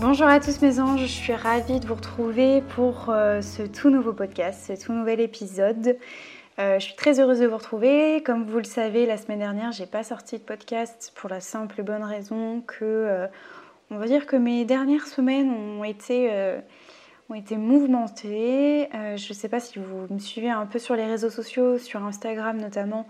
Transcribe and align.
Bonjour 0.00 0.26
à 0.26 0.40
tous 0.40 0.62
mes 0.62 0.80
anges, 0.80 1.02
je 1.02 1.06
suis 1.06 1.34
ravie 1.34 1.78
de 1.78 1.86
vous 1.86 1.94
retrouver 1.94 2.62
pour 2.74 3.10
euh, 3.10 3.42
ce 3.42 3.62
tout 3.62 3.90
nouveau 3.90 4.14
podcast, 4.14 4.64
ce 4.66 4.86
tout 4.86 4.92
nouvel 4.94 5.20
épisode. 5.20 5.98
Euh, 6.58 6.78
je 6.78 6.84
suis 6.86 6.96
très 6.96 7.20
heureuse 7.20 7.40
de 7.40 7.46
vous 7.46 7.58
retrouver. 7.58 8.22
Comme 8.22 8.44
vous 8.44 8.56
le 8.56 8.64
savez, 8.64 9.04
la 9.04 9.18
semaine 9.18 9.40
dernière, 9.40 9.70
j'ai 9.70 9.84
pas 9.84 10.02
sorti 10.02 10.38
de 10.38 10.42
podcast 10.42 11.12
pour 11.14 11.28
la 11.28 11.40
simple 11.40 11.78
et 11.78 11.82
bonne 11.82 12.04
raison 12.04 12.62
que, 12.66 12.84
euh, 12.84 13.26
on 13.90 13.98
va 13.98 14.06
dire 14.06 14.24
que 14.24 14.36
mes 14.36 14.64
dernières 14.64 15.06
semaines 15.06 15.50
ont 15.50 15.84
été 15.84 16.30
ont 17.28 17.34
été 17.34 17.56
mouvementées. 17.56 18.88
Je 18.92 19.28
ne 19.28 19.34
sais 19.34 19.48
pas 19.48 19.60
si 19.60 19.78
vous 19.78 20.06
me 20.12 20.18
suivez 20.18 20.50
un 20.50 20.64
peu 20.64 20.78
sur 20.78 20.96
les 20.96 21.04
réseaux 21.04 21.30
sociaux, 21.30 21.76
sur 21.76 22.02
Instagram 22.02 22.56
notamment. 22.56 23.06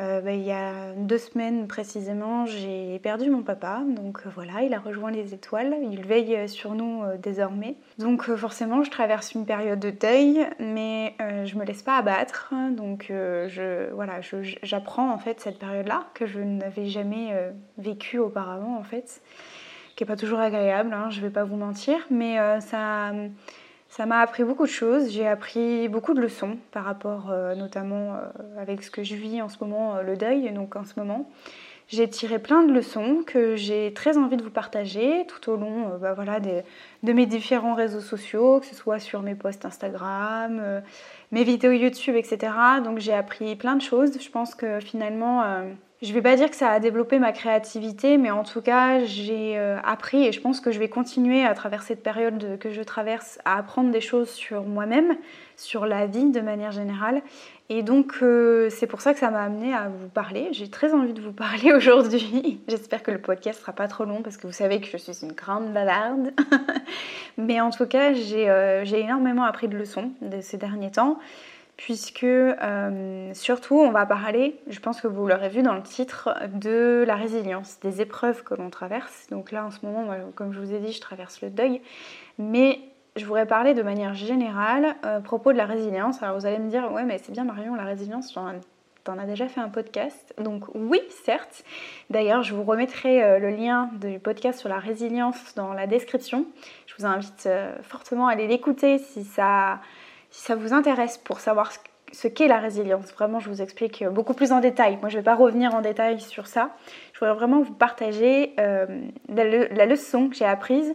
Euh, 0.00 0.20
bah, 0.20 0.32
il 0.32 0.42
y 0.42 0.50
a 0.50 0.92
deux 0.96 1.18
semaines 1.18 1.68
précisément, 1.68 2.46
j'ai 2.46 2.98
perdu 2.98 3.30
mon 3.30 3.42
papa. 3.42 3.82
Donc 3.86 4.20
euh, 4.26 4.30
voilà, 4.34 4.62
il 4.62 4.74
a 4.74 4.80
rejoint 4.80 5.12
les 5.12 5.34
étoiles. 5.34 5.76
Il 5.82 6.04
veille 6.04 6.48
sur 6.48 6.74
nous 6.74 7.02
désormais. 7.22 7.76
Donc 7.98 8.22
forcément, 8.34 8.82
je 8.82 8.90
traverse 8.90 9.34
une 9.34 9.46
période 9.46 9.78
de 9.78 9.90
deuil, 9.90 10.46
mais 10.58 11.14
je 11.44 11.56
me 11.56 11.64
laisse 11.64 11.82
pas 11.82 11.96
abattre. 11.96 12.52
Donc 12.72 13.06
je, 13.08 13.92
voilà, 13.92 14.20
j'apprends 14.62 15.12
en 15.12 15.18
fait 15.18 15.40
cette 15.40 15.58
période-là 15.58 16.06
que 16.14 16.26
je 16.26 16.40
n'avais 16.40 16.86
jamais 16.86 17.32
vécue 17.78 18.18
auparavant 18.18 18.76
en 18.76 18.82
fait 18.82 19.22
qui 19.96 20.02
n'est 20.02 20.08
pas 20.08 20.16
toujours 20.16 20.40
agréable, 20.40 20.92
hein, 20.92 21.08
je 21.10 21.20
vais 21.20 21.30
pas 21.30 21.44
vous 21.44 21.54
mentir, 21.54 21.98
mais 22.10 22.36
ça, 22.60 23.12
ça 23.96 24.06
m'a 24.06 24.18
appris 24.18 24.42
beaucoup 24.42 24.64
de 24.64 24.70
choses, 24.70 25.08
j'ai 25.10 25.24
appris 25.24 25.86
beaucoup 25.86 26.14
de 26.14 26.20
leçons 26.20 26.58
par 26.72 26.84
rapport 26.84 27.30
euh, 27.30 27.54
notamment 27.54 28.14
euh, 28.14 28.60
avec 28.60 28.82
ce 28.82 28.90
que 28.90 29.04
je 29.04 29.14
vis 29.14 29.40
en 29.40 29.48
ce 29.48 29.58
moment, 29.60 29.94
euh, 29.94 30.02
le 30.02 30.16
deuil, 30.16 30.50
donc 30.52 30.74
en 30.74 30.82
ce 30.82 30.98
moment. 30.98 31.30
J'ai 31.86 32.08
tiré 32.08 32.40
plein 32.40 32.64
de 32.64 32.72
leçons 32.72 33.22
que 33.24 33.54
j'ai 33.54 33.92
très 33.94 34.18
envie 34.18 34.36
de 34.36 34.42
vous 34.42 34.50
partager 34.50 35.26
tout 35.28 35.48
au 35.48 35.56
long 35.56 35.96
bah, 36.00 36.12
voilà, 36.12 36.40
de 36.40 37.12
mes 37.12 37.26
différents 37.26 37.74
réseaux 37.74 38.00
sociaux, 38.00 38.58
que 38.58 38.66
ce 38.66 38.74
soit 38.74 38.98
sur 38.98 39.22
mes 39.22 39.36
posts 39.36 39.64
Instagram, 39.64 40.82
mes 41.30 41.44
vidéos 41.44 41.72
YouTube, 41.72 42.16
etc. 42.16 42.52
Donc 42.82 42.98
j'ai 43.00 43.12
appris 43.12 43.54
plein 43.54 43.76
de 43.76 43.82
choses. 43.82 44.18
Je 44.18 44.30
pense 44.30 44.54
que 44.54 44.80
finalement 44.80 45.42
je 46.04 46.12
vais 46.12 46.22
pas 46.22 46.36
dire 46.36 46.50
que 46.50 46.56
ça 46.56 46.70
a 46.70 46.80
développé 46.80 47.18
ma 47.18 47.32
créativité, 47.32 48.18
mais 48.18 48.30
en 48.30 48.44
tout 48.44 48.60
cas, 48.60 49.04
j'ai 49.04 49.58
euh, 49.58 49.78
appris 49.82 50.26
et 50.26 50.32
je 50.32 50.40
pense 50.40 50.60
que 50.60 50.70
je 50.70 50.78
vais 50.78 50.88
continuer 50.88 51.44
à 51.44 51.54
travers 51.54 51.82
cette 51.82 52.02
période 52.02 52.58
que 52.58 52.70
je 52.70 52.82
traverse 52.82 53.38
à 53.44 53.56
apprendre 53.56 53.90
des 53.90 54.00
choses 54.00 54.28
sur 54.30 54.64
moi-même, 54.64 55.16
sur 55.56 55.86
la 55.86 56.06
vie 56.06 56.30
de 56.30 56.40
manière 56.40 56.72
générale. 56.72 57.22
Et 57.70 57.82
donc, 57.82 58.16
euh, 58.20 58.68
c'est 58.68 58.86
pour 58.86 59.00
ça 59.00 59.14
que 59.14 59.20
ça 59.20 59.30
m'a 59.30 59.42
amené 59.42 59.72
à 59.72 59.88
vous 59.88 60.08
parler. 60.08 60.48
J'ai 60.52 60.68
très 60.68 60.92
envie 60.92 61.14
de 61.14 61.22
vous 61.22 61.32
parler 61.32 61.72
aujourd'hui. 61.76 62.60
J'espère 62.68 63.02
que 63.02 63.10
le 63.10 63.20
podcast 63.20 63.60
sera 63.60 63.72
pas 63.72 63.88
trop 63.88 64.04
long 64.04 64.20
parce 64.20 64.36
que 64.36 64.46
vous 64.46 64.52
savez 64.52 64.80
que 64.80 64.86
je 64.86 64.98
suis 64.98 65.22
une 65.22 65.32
grande 65.32 65.72
bavarde. 65.72 66.32
mais 67.38 67.60
en 67.62 67.70
tout 67.70 67.86
cas, 67.86 68.12
euh, 68.12 68.84
j'ai 68.84 69.00
énormément 69.00 69.44
appris 69.44 69.68
de 69.68 69.76
leçons 69.76 70.12
ces 70.42 70.58
derniers 70.58 70.90
temps 70.90 71.18
puisque 71.76 72.24
euh, 72.24 73.34
surtout 73.34 73.76
on 73.76 73.90
va 73.90 74.06
parler, 74.06 74.60
je 74.68 74.78
pense 74.80 75.00
que 75.00 75.08
vous 75.08 75.26
l'aurez 75.26 75.48
vu 75.48 75.62
dans 75.62 75.74
le 75.74 75.82
titre, 75.82 76.34
de 76.52 77.04
la 77.06 77.16
résilience, 77.16 77.78
des 77.80 78.00
épreuves 78.00 78.42
que 78.44 78.54
l'on 78.54 78.70
traverse. 78.70 79.26
Donc 79.30 79.50
là 79.50 79.64
en 79.64 79.70
ce 79.70 79.84
moment, 79.84 80.06
comme 80.34 80.52
je 80.52 80.60
vous 80.60 80.72
ai 80.72 80.78
dit, 80.78 80.92
je 80.92 81.00
traverse 81.00 81.40
le 81.42 81.50
deuil, 81.50 81.80
mais 82.38 82.80
je 83.16 83.24
voudrais 83.24 83.46
parler 83.46 83.74
de 83.74 83.82
manière 83.82 84.14
générale 84.14 84.96
euh, 85.04 85.18
à 85.18 85.20
propos 85.20 85.52
de 85.52 85.58
la 85.58 85.66
résilience. 85.66 86.22
Alors 86.22 86.38
vous 86.38 86.46
allez 86.46 86.58
me 86.58 86.70
dire, 86.70 86.92
ouais 86.92 87.04
mais 87.04 87.18
c'est 87.18 87.32
bien 87.32 87.44
Marion, 87.44 87.74
la 87.74 87.84
résilience, 87.84 88.32
t'en 89.02 89.18
as 89.18 89.26
déjà 89.26 89.48
fait 89.48 89.60
un 89.60 89.68
podcast. 89.68 90.32
Donc 90.38 90.64
oui, 90.74 91.00
certes. 91.24 91.64
D'ailleurs, 92.08 92.42
je 92.42 92.54
vous 92.54 92.64
remettrai 92.64 93.22
euh, 93.22 93.38
le 93.38 93.50
lien 93.50 93.90
du 94.00 94.20
podcast 94.20 94.60
sur 94.60 94.68
la 94.68 94.78
résilience 94.78 95.54
dans 95.56 95.72
la 95.72 95.86
description. 95.88 96.46
Je 96.86 96.94
vous 96.98 97.04
invite 97.04 97.48
fortement 97.82 98.28
à 98.28 98.32
aller 98.32 98.46
l'écouter 98.46 98.98
si 98.98 99.24
ça 99.24 99.80
si 100.34 100.40
ça 100.40 100.56
vous 100.56 100.72
intéresse 100.72 101.16
pour 101.16 101.38
savoir 101.38 101.70
ce 102.10 102.26
qu'est 102.26 102.48
la 102.48 102.58
résilience, 102.58 103.12
vraiment 103.12 103.38
je 103.38 103.48
vous 103.48 103.62
explique 103.62 104.04
beaucoup 104.04 104.34
plus 104.34 104.50
en 104.50 104.58
détail. 104.58 104.98
Moi 105.00 105.08
je 105.08 105.14
ne 105.14 105.20
vais 105.20 105.24
pas 105.24 105.36
revenir 105.36 105.76
en 105.76 105.80
détail 105.80 106.20
sur 106.20 106.48
ça. 106.48 106.70
Je 107.12 107.20
voudrais 107.20 107.36
vraiment 107.36 107.60
vous 107.60 107.72
partager 107.72 108.52
euh, 108.58 108.84
la, 109.28 109.86
leçon 109.86 110.28
que 110.28 110.34
j'ai 110.34 110.44
apprise 110.44 110.92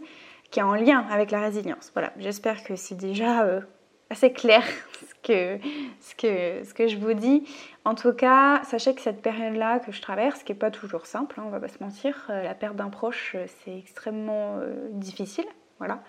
qui 0.50 0.60
est 0.60 0.62
en 0.62 0.74
lien 0.74 1.06
avec 1.10 1.30
la 1.30 1.40
résilience. 1.40 1.90
Voilà, 1.94 2.12
j'espère 2.18 2.62
que 2.62 2.76
c'est 2.76 2.96
déjà 2.96 3.44
euh, 3.44 3.62
assez 4.10 4.30
clair 4.30 4.62
ce 4.92 5.14
que, 5.22 5.58
ce, 6.00 6.14
que, 6.16 6.68
ce 6.68 6.74
que 6.74 6.86
je 6.86 6.98
vous 6.98 7.14
dis. 7.14 7.44
En 7.86 7.94
tout 7.94 8.12
cas, 8.12 8.60
sachez 8.64 8.94
que 8.94 9.00
cette 9.00 9.22
période-là 9.22 9.78
que 9.78 9.90
je 9.90 10.02
traverse, 10.02 10.42
qui 10.42 10.52
n'est 10.52 10.58
pas 10.58 10.70
toujours 10.70 11.06
simple, 11.06 11.40
hein, 11.40 11.44
on 11.46 11.50
va 11.50 11.60
pas 11.60 11.68
se 11.68 11.82
mentir, 11.82 12.26
euh, 12.28 12.42
la 12.42 12.54
perte 12.54 12.76
d'un 12.76 12.90
proche 12.90 13.36
c'est 13.64 13.78
extrêmement 13.78 14.58
difficile. 14.92 15.46
Voilà 15.78 16.02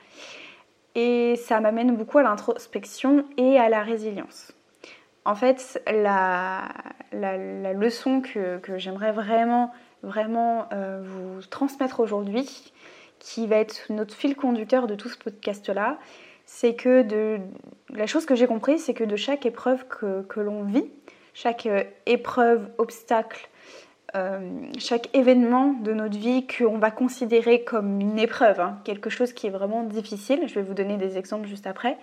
et 0.96 1.35
ça 1.35 1.59
m'amène 1.59 1.96
beaucoup 1.96 2.18
à 2.18 2.24
l'introspection 2.24 3.25
et 3.38 3.57
à 3.57 3.69
la 3.69 3.81
résilience. 3.81 4.53
En 5.24 5.35
fait, 5.35 5.81
la, 5.91 6.69
leçon 7.13 8.22
que, 8.22 8.59
j'aimerais 8.78 9.12
vraiment, 9.12 9.72
vraiment 10.03 10.68
euh, 10.74 11.02
vous 11.03 11.41
transmettre 11.47 12.00
aujourd'hui, 12.00 12.74
qui 13.19 13.46
va 13.46 13.57
être 13.57 13.85
notre 13.91 14.16
fil 14.16 14.35
conducteur 14.35 14.88
de 14.88 14.96
tout 14.96 15.09
ce 15.09 15.18
podcast-là, 15.18 16.00
c'est 16.46 16.74
que 16.74 17.03
de, 17.03 17.40
la 17.90 18.08
chose 18.08 18.25
que 18.25 18.34
j'ai 18.34 18.47
comprise, 18.47 18.84
c'est 18.84 18.96
que 18.96 19.03
de 19.03 19.16
chaque 19.16 19.46
épreuve 19.46 19.88
que, 19.88 20.23
que 20.23 20.40
l'on 20.40 20.63
vit, 20.63 20.90
chaque 21.35 21.68
euh, 21.68 21.84
épreuve, 22.08 22.68
obstacle, 22.79 23.47
euh, 24.16 24.39
chaque 24.78 25.09
événement 25.16 25.73
de 25.73 25.94
notre 25.94 26.17
vie 26.17 26.45
qu'on 26.45 26.78
va 26.78 26.91
considérer 26.91 27.63
comme 27.63 28.01
une 28.01 28.19
épreuve, 28.19 28.59
hein, 28.59 28.79
quelque 28.84 29.09
chose 29.09 29.31
qui 29.31 29.47
est 29.47 29.51
vraiment 29.51 29.84
difficile, 29.84 30.41
je 30.47 30.56
vais 30.56 30.63
vous 30.63 30.73
donner 30.73 30.97
des 30.97 31.17
exemples 31.17 31.47
juste 31.47 31.67
après, 31.67 31.97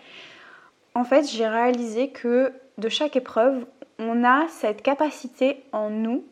en 0.94 1.04
fait 1.04 1.28
j'ai 1.31 1.47
réalisé 1.47 2.08
que 2.08 2.53
de 2.78 2.88
chaque 2.88 3.16
épreuve, 3.16 3.66
on 3.98 4.25
a 4.25 4.47
cette 4.48 4.82
capacité 4.82 5.62
en 5.72 5.91
nous 5.91 6.25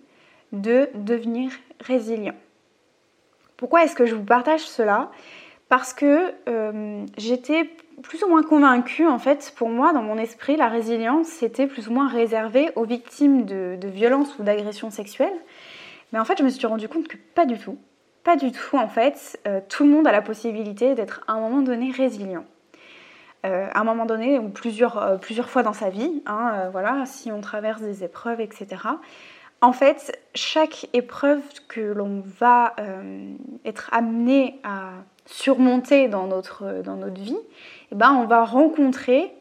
de 0.53 0.89
devenir 0.95 1.51
résilient. 1.81 2.37
Pourquoi 3.57 3.85
est-ce 3.85 3.97
que 3.97 4.07
je 4.07 4.15
vous 4.15 4.25
partage 4.25 4.61
cela? 4.61 5.11
Parce 5.69 5.93
que 5.93 6.33
euh, 6.49 7.05
j'étais 7.19 7.69
plus 8.03 8.23
ou 8.23 8.29
moins 8.29 8.43
convaincue, 8.43 9.07
en 9.07 9.19
fait, 9.19 9.53
pour 9.57 9.69
moi, 9.69 9.93
dans 9.93 10.03
mon 10.03 10.17
esprit, 10.17 10.57
la 10.57 10.69
résilience, 10.69 11.27
c'était 11.27 11.67
plus 11.67 11.89
ou 11.89 11.93
moins 11.93 12.09
réservé 12.09 12.71
aux 12.77 12.85
victimes 12.85 13.45
de, 13.45 13.77
de 13.81 13.89
violences 13.89 14.39
ou 14.39 14.45
d'agressions 14.45 14.91
sexuelles. 14.91 15.37
Mais 16.13 16.21
en 16.21 16.25
fait, 16.25 16.39
je 16.39 16.45
me 16.45 16.51
suis 16.51 16.67
rendu 16.67 16.89
compte 16.89 17.09
que 17.09 17.17
pas 17.35 17.47
du 17.47 17.59
tout. 17.59 17.79
Pas 18.23 18.37
du 18.37 18.53
tout, 18.53 18.77
en 18.77 18.89
fait. 18.89 19.41
Euh, 19.49 19.61
tout 19.69 19.85
le 19.85 19.91
monde 19.91 20.07
a 20.07 20.13
la 20.13 20.23
possibilité 20.23 20.95
d'être 20.95 21.25
à 21.27 21.33
un 21.33 21.41
moment 21.41 21.63
donné 21.63 21.91
résilient. 21.91 22.45
Euh, 23.45 23.69
à 23.73 23.81
un 23.81 23.85
moment 23.85 24.07
donné, 24.07 24.39
ou 24.39 24.49
plusieurs, 24.49 25.19
plusieurs 25.21 25.51
fois 25.51 25.63
dans 25.63 25.73
sa 25.73 25.91
vie, 25.91 26.23
hein, 26.27 26.69
voilà, 26.71 27.07
si 27.07 27.33
on 27.33 27.41
traverse 27.41 27.81
des 27.81 28.05
épreuves, 28.05 28.41
etc. 28.41 28.67
En 29.67 29.73
fait, 29.73 30.17
chaque 30.37 30.87
épreuve 30.93 31.43
que 31.67 31.81
l'on 31.81 32.23
va 32.25 32.77
être 33.65 33.93
amené 33.93 34.61
à 34.63 34.91
surmonter 35.25 36.07
dans 36.07 36.29
notre, 36.29 36.67
vie, 37.09 37.37
eh 37.91 37.95
ben, 37.97 38.13
on 38.13 38.27
va 38.27 38.45
rencontrer 38.45 39.35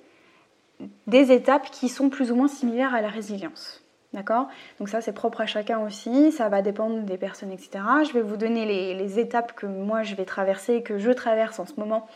des 1.06 1.32
étapes 1.32 1.70
qui 1.70 1.90
sont 1.90 2.10
plus 2.10 2.32
ou 2.32 2.36
moins 2.36 2.48
similaires 2.48 2.96
à 2.96 3.02
la 3.02 3.10
résilience. 3.10 3.84
D'accord? 4.14 4.48
Donc 4.80 4.90
ça 4.90 5.00
c'est 5.00 5.14
propre 5.14 5.42
à 5.42 5.46
chacun 5.46 5.78
aussi, 5.78 6.32
ça 6.32 6.50
va 6.50 6.64
dépendre 6.64 7.02
des 7.02 7.18
personnes, 7.18 7.52
etc. 7.52 7.84
Je 8.08 8.14
vais 8.14 8.24
vous 8.24 8.38
donner 8.38 8.66
les, 8.96 9.20
étapes 9.20 9.54
que 9.54 9.68
moi 9.68 10.02
je 10.02 10.16
vais 10.16 10.26
traverser, 10.26 10.82
que 10.82 10.98
je 10.98 11.12
traverse 11.12 11.60
en 11.60 11.68
ce 11.68 11.80
moment, 11.80 12.08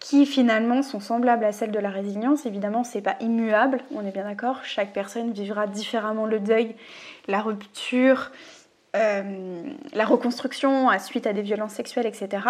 qui 0.00 0.24
finalement 0.24 0.82
sont 0.82 0.98
semblables 0.98 1.44
à 1.44 1.52
celles 1.52 1.70
de 1.70 1.78
la 1.78 1.90
résilience. 1.90 2.46
Évidemment, 2.46 2.84
c'est 2.84 3.02
pas 3.02 3.16
immuable, 3.20 3.80
on 3.94 4.04
est 4.04 4.10
bien 4.10 4.24
d'accord. 4.24 4.64
Chaque 4.64 4.92
personne 4.92 5.32
vivra 5.32 5.66
différemment 5.66 6.26
le 6.26 6.40
deuil, 6.40 6.74
la 7.28 7.40
rupture, 7.40 8.32
euh, 8.96 9.62
la 9.92 10.04
reconstruction 10.04 10.88
à 10.88 10.98
suite 10.98 11.26
à 11.26 11.32
des 11.32 11.42
violences 11.42 11.74
sexuelles, 11.74 12.06
etc. 12.06 12.42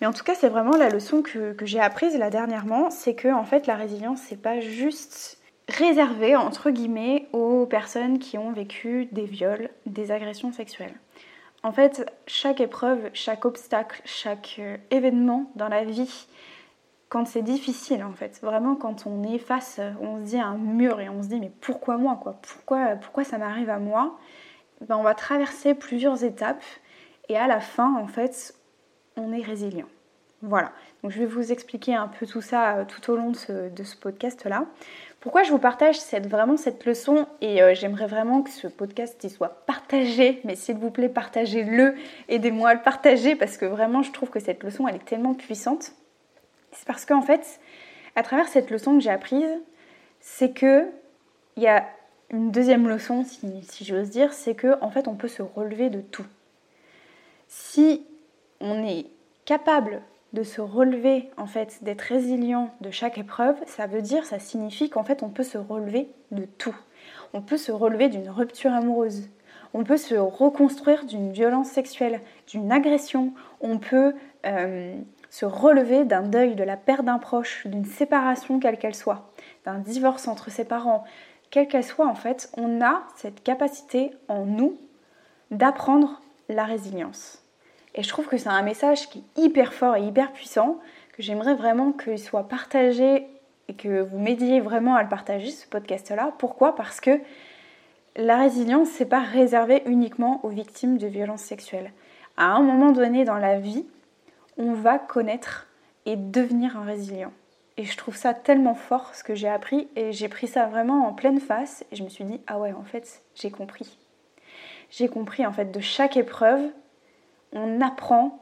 Mais 0.00 0.06
en 0.06 0.12
tout 0.12 0.24
cas, 0.24 0.34
c'est 0.34 0.48
vraiment 0.48 0.76
la 0.76 0.88
leçon 0.88 1.22
que, 1.22 1.54
j'ai 1.62 1.80
apprise 1.80 2.18
là 2.18 2.30
dernièrement, 2.30 2.90
c'est 2.90 3.14
que 3.14 3.28
en 3.28 3.44
fait 3.44 3.66
la 3.66 3.76
résilience, 3.76 4.20
c'est 4.28 4.40
pas 4.40 4.60
juste 4.60 5.38
réservé 5.68 6.34
entre 6.34 6.70
guillemets 6.70 7.28
aux 7.32 7.64
personnes 7.66 8.18
qui 8.18 8.38
ont 8.38 8.50
vécu 8.50 9.06
des 9.12 9.24
viols, 9.24 9.70
des 9.86 10.10
agressions 10.10 10.52
sexuelles. 10.52 10.94
En 11.62 11.72
fait, 11.72 12.10
chaque 12.26 12.60
épreuve, 12.60 13.10
chaque 13.12 13.44
obstacle, 13.44 14.00
chaque 14.04 14.56
euh, 14.58 14.76
événement 14.90 15.50
dans 15.56 15.68
la 15.68 15.84
vie, 15.84 16.26
quand 17.10 17.26
c'est 17.26 17.42
difficile 17.42 18.02
en 18.02 18.12
fait, 18.12 18.40
vraiment 18.40 18.76
quand 18.76 19.06
on 19.06 19.22
est 19.24 19.38
face, 19.38 19.78
euh, 19.78 19.90
on 20.00 20.18
se 20.18 20.30
dit 20.30 20.40
un 20.40 20.56
mur 20.56 21.00
et 21.00 21.08
on 21.08 21.22
se 21.22 21.28
dit 21.28 21.40
mais 21.40 21.52
pourquoi 21.60 21.98
moi 21.98 22.18
quoi? 22.22 22.38
Pourquoi, 22.40 22.96
pourquoi 22.96 23.24
ça 23.24 23.36
m'arrive 23.36 23.68
à 23.68 23.78
moi? 23.78 24.18
Ben, 24.80 24.96
On 24.96 25.02
va 25.02 25.14
traverser 25.14 25.74
plusieurs 25.74 26.24
étapes 26.24 26.62
et 27.28 27.36
à 27.36 27.46
la 27.46 27.60
fin 27.60 27.94
en 27.96 28.06
fait 28.06 28.54
on 29.16 29.32
est 29.32 29.42
résilient. 29.42 29.88
Voilà, 30.42 30.72
donc 31.02 31.12
je 31.12 31.18
vais 31.18 31.26
vous 31.26 31.52
expliquer 31.52 31.94
un 31.94 32.08
peu 32.08 32.26
tout 32.26 32.40
ça 32.40 32.76
euh, 32.76 32.84
tout 32.86 33.10
au 33.10 33.16
long 33.16 33.30
de 33.32 33.36
ce, 33.36 33.96
podcast-là. 33.96 34.64
Pourquoi 35.20 35.42
je 35.42 35.50
vous 35.50 35.58
partage 35.58 36.00
cette, 36.00 36.26
vraiment 36.26 36.56
cette 36.56 36.86
leçon 36.86 37.26
et 37.42 37.62
euh, 37.62 37.74
j'aimerais 37.74 38.06
vraiment 38.06 38.40
que 38.40 38.48
ce 38.48 38.66
podcast 38.66 39.22
il 39.22 39.30
soit 39.30 39.66
partagé, 39.66 40.40
mais 40.44 40.56
s'il 40.56 40.78
vous 40.78 40.90
plaît 40.90 41.10
partagez-le, 41.10 41.94
aidez-moi 42.28 42.70
à 42.70 42.74
le 42.74 42.80
partager 42.80 43.36
parce 43.36 43.58
que 43.58 43.66
vraiment 43.66 44.02
je 44.02 44.12
trouve 44.12 44.30
que 44.30 44.40
cette 44.40 44.62
leçon 44.62 44.88
elle 44.88 44.96
est 44.96 45.04
tellement 45.04 45.34
puissante. 45.34 45.92
C'est 46.72 46.86
parce 46.86 47.04
qu'en 47.04 47.20
fait, 47.20 47.60
à 48.16 48.22
travers 48.22 48.48
cette 48.48 48.70
leçon 48.70 48.94
que 48.94 49.00
j'ai 49.00 49.10
apprise, 49.10 49.50
c'est 50.20 50.52
que 50.52 50.86
il 51.56 51.64
y 51.64 51.68
a 51.68 51.86
une 52.30 52.50
deuxième 52.50 52.88
leçon, 52.88 53.22
si, 53.24 53.62
si 53.62 53.84
j'ose 53.84 54.08
dire, 54.08 54.32
c'est 54.32 54.54
que 54.54 54.82
en 54.82 54.90
fait 54.90 55.06
on 55.06 55.16
peut 55.16 55.28
se 55.28 55.42
relever 55.42 55.90
de 55.90 56.00
tout. 56.00 56.26
Si 57.46 58.06
on 58.60 58.82
est 58.84 59.04
capable 59.44 60.00
de 60.32 60.42
se 60.42 60.60
relever, 60.60 61.30
en 61.36 61.46
fait, 61.46 61.82
d'être 61.82 62.02
résilient 62.02 62.72
de 62.80 62.90
chaque 62.90 63.18
épreuve, 63.18 63.56
ça 63.66 63.86
veut 63.86 64.02
dire, 64.02 64.24
ça 64.24 64.38
signifie 64.38 64.88
qu'en 64.88 65.02
fait, 65.02 65.22
on 65.22 65.28
peut 65.28 65.42
se 65.42 65.58
relever 65.58 66.08
de 66.30 66.44
tout. 66.44 66.76
On 67.32 67.42
peut 67.42 67.56
se 67.56 67.72
relever 67.72 68.08
d'une 68.08 68.30
rupture 68.30 68.72
amoureuse. 68.72 69.28
On 69.74 69.84
peut 69.84 69.96
se 69.96 70.14
reconstruire 70.14 71.04
d'une 71.04 71.32
violence 71.32 71.68
sexuelle, 71.68 72.20
d'une 72.48 72.72
agression. 72.72 73.32
On 73.60 73.78
peut 73.78 74.14
euh, 74.46 74.96
se 75.30 75.46
relever 75.46 76.04
d'un 76.04 76.22
deuil, 76.22 76.54
de 76.54 76.64
la 76.64 76.76
perte 76.76 77.04
d'un 77.04 77.18
proche, 77.18 77.66
d'une 77.66 77.84
séparation 77.84 78.58
quelle 78.58 78.78
qu'elle 78.78 78.94
soit, 78.94 79.30
d'un 79.64 79.78
divorce 79.78 80.28
entre 80.28 80.50
ses 80.50 80.64
parents. 80.64 81.04
Quelle 81.50 81.68
qu'elle 81.68 81.84
soit, 81.84 82.06
en 82.06 82.14
fait, 82.14 82.52
on 82.56 82.80
a 82.80 83.02
cette 83.16 83.42
capacité 83.42 84.12
en 84.28 84.44
nous 84.44 84.76
d'apprendre 85.50 86.20
la 86.48 86.64
résilience. 86.64 87.39
Et 87.94 88.02
je 88.02 88.08
trouve 88.08 88.26
que 88.26 88.36
c'est 88.36 88.48
un 88.48 88.62
message 88.62 89.08
qui 89.08 89.18
est 89.18 89.42
hyper 89.42 89.72
fort 89.72 89.96
et 89.96 90.02
hyper 90.02 90.32
puissant, 90.32 90.78
que 91.12 91.22
j'aimerais 91.22 91.54
vraiment 91.54 91.92
qu'il 91.92 92.18
soit 92.18 92.48
partagé 92.48 93.26
et 93.68 93.74
que 93.74 94.00
vous 94.00 94.18
m'aidiez 94.18 94.60
vraiment 94.60 94.94
à 94.94 95.02
le 95.02 95.08
partager, 95.08 95.50
ce 95.50 95.66
podcast-là. 95.66 96.32
Pourquoi? 96.38 96.74
Parce 96.74 97.00
que 97.00 97.20
la 98.16 98.36
résilience, 98.36 98.88
c'est 98.88 99.06
pas 99.06 99.20
réservé 99.20 99.82
uniquement 99.86 100.40
aux 100.44 100.48
victimes 100.48 100.98
de 100.98 101.06
violences 101.06 101.42
sexuelles. 101.42 101.92
À 102.36 102.46
un 102.46 102.62
moment 102.62 102.90
donné 102.92 103.24
dans 103.24 103.38
la 103.38 103.58
vie, 103.58 103.86
on 104.56 104.72
va 104.72 104.98
connaître 104.98 105.68
et 106.06 106.16
devenir 106.16 106.76
un 106.76 106.84
résilient. 106.84 107.32
Et 107.76 107.84
je 107.84 107.96
trouve 107.96 108.16
ça 108.16 108.34
tellement 108.34 108.74
fort 108.74 109.14
ce 109.14 109.24
que 109.24 109.34
j'ai 109.34 109.48
appris 109.48 109.88
et 109.96 110.12
j'ai 110.12 110.28
pris 110.28 110.48
ça 110.48 110.66
vraiment 110.66 111.06
en 111.06 111.12
pleine 111.12 111.40
face 111.40 111.84
et 111.90 111.96
je 111.96 112.02
me 112.02 112.08
suis 112.08 112.24
dit 112.24 112.40
ah 112.46 112.58
ouais 112.58 112.72
en 112.72 112.82
fait 112.82 113.22
j'ai 113.34 113.50
compris. 113.50 113.96
J'ai 114.90 115.08
compris 115.08 115.46
en 115.46 115.52
fait 115.52 115.70
de 115.70 115.80
chaque 115.80 116.16
épreuve 116.16 116.60
on 117.52 117.80
apprend, 117.80 118.38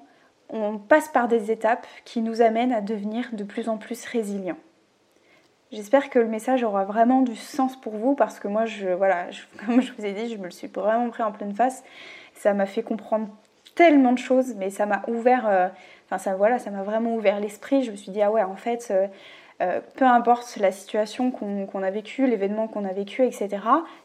on 0.51 0.79
passe 0.79 1.09
par 1.09 1.29
des 1.29 1.51
étapes 1.51 1.87
qui 2.05 2.21
nous 2.21 2.43
amènent 2.43 2.73
à 2.73 2.81
devenir 2.81 3.29
de 3.33 3.45
plus 3.45 3.69
en 3.69 3.77
plus 3.77 4.05
résilients. 4.05 4.59
J'espère 5.71 6.09
que 6.09 6.19
le 6.19 6.29
message 6.29 6.63
aura 6.65 6.85
vraiment 6.85 7.21
du 7.21 7.37
sens 7.37 7.79
pour 7.79 7.95
vous 7.95 8.15
parce 8.15 8.39
que 8.41 8.49
moi, 8.49 8.65
je, 8.65 8.89
voilà, 8.89 9.27
comme 9.67 9.83
je 9.83 9.93
vous 9.93 10.05
ai 10.05 10.13
dit, 10.13 10.33
je 10.33 10.39
me 10.39 10.45
le 10.45 10.51
suis 10.51 10.69
vraiment 10.69 11.11
pris 11.11 11.23
en 11.23 11.33
pleine 11.33 11.55
face. 11.55 11.85
Ça 12.35 12.55
m'a 12.55 12.67
fait 12.67 12.83
comprendre 12.83 13.29
tellement 13.75 14.13
de 14.13 14.19
choses, 14.19 14.55
mais 14.57 14.71
ça 14.71 14.87
m'a 14.87 15.03
ouvert, 15.09 15.47
euh, 15.47 15.69
enfin 16.07 16.19
ça, 16.19 16.35
voilà, 16.35 16.59
ça 16.59 16.71
m'a 16.71 16.83
vraiment 16.83 17.15
ouvert 17.15 17.39
l'esprit. 17.39 17.83
Je 17.85 17.91
me 17.91 17.97
suis 17.97 18.11
dit 18.11 18.23
ah 18.23 18.31
ouais, 18.31 18.43
en 18.43 18.57
fait, 18.57 18.89
euh, 18.91 19.07
euh, 19.61 19.81
peu 19.97 20.05
importe 20.05 20.57
la 20.59 20.71
situation 20.71 21.33
qu'on 21.33 21.83
a 21.83 21.91
vécue, 21.91 22.29
l'événement 22.29 22.69
qu'on 22.69 22.85
a 22.85 22.93
vécu, 22.93 23.25
etc. 23.25 23.59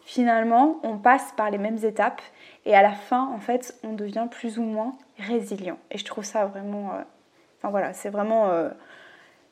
Finalement, 0.03 0.79
on 0.81 0.97
passe 0.97 1.31
par 1.37 1.51
les 1.51 1.59
mêmes 1.59 1.77
étapes 1.83 2.23
et 2.65 2.75
à 2.75 2.81
la 2.81 2.91
fin, 2.91 3.27
en 3.27 3.37
fait, 3.37 3.75
on 3.83 3.93
devient 3.93 4.27
plus 4.31 4.57
ou 4.57 4.63
moins 4.63 4.95
résilient. 5.19 5.77
Et 5.91 5.99
je 5.99 6.05
trouve 6.05 6.23
ça 6.23 6.45
vraiment, 6.47 6.93
euh, 6.93 7.03
enfin 7.59 7.69
voilà, 7.69 7.93
c'est 7.93 8.09
vraiment, 8.09 8.49
euh, 8.49 8.69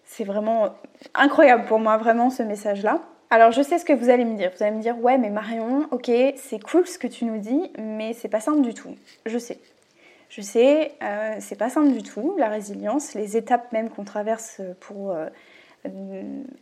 c'est 0.03 0.23
vraiment 0.23 0.69
incroyable 1.13 1.65
pour 1.65 1.77
moi, 1.77 1.97
vraiment 1.97 2.31
ce 2.31 2.41
message-là. 2.41 2.99
Alors 3.29 3.51
je 3.51 3.61
sais 3.61 3.77
ce 3.77 3.85
que 3.85 3.93
vous 3.93 4.09
allez 4.09 4.25
me 4.25 4.35
dire. 4.35 4.51
Vous 4.57 4.63
allez 4.63 4.75
me 4.75 4.81
dire 4.81 4.99
ouais 4.99 5.19
mais 5.19 5.29
Marion, 5.29 5.87
ok 5.91 6.11
c'est 6.35 6.59
cool 6.59 6.87
ce 6.87 6.97
que 6.97 7.07
tu 7.07 7.25
nous 7.25 7.37
dis, 7.37 7.71
mais 7.77 8.13
c'est 8.13 8.27
pas 8.27 8.41
simple 8.41 8.61
du 8.61 8.73
tout. 8.73 8.95
Je 9.27 9.37
sais. 9.37 9.59
Je 10.29 10.41
sais, 10.41 10.93
c'est 11.39 11.57
pas 11.57 11.69
simple 11.69 11.91
du 11.91 12.03
tout, 12.03 12.35
la 12.37 12.47
résilience, 12.47 13.15
les 13.15 13.35
étapes 13.35 13.73
même 13.73 13.89
qu'on 13.89 14.05
traverse 14.05 14.61
pour 14.79 15.13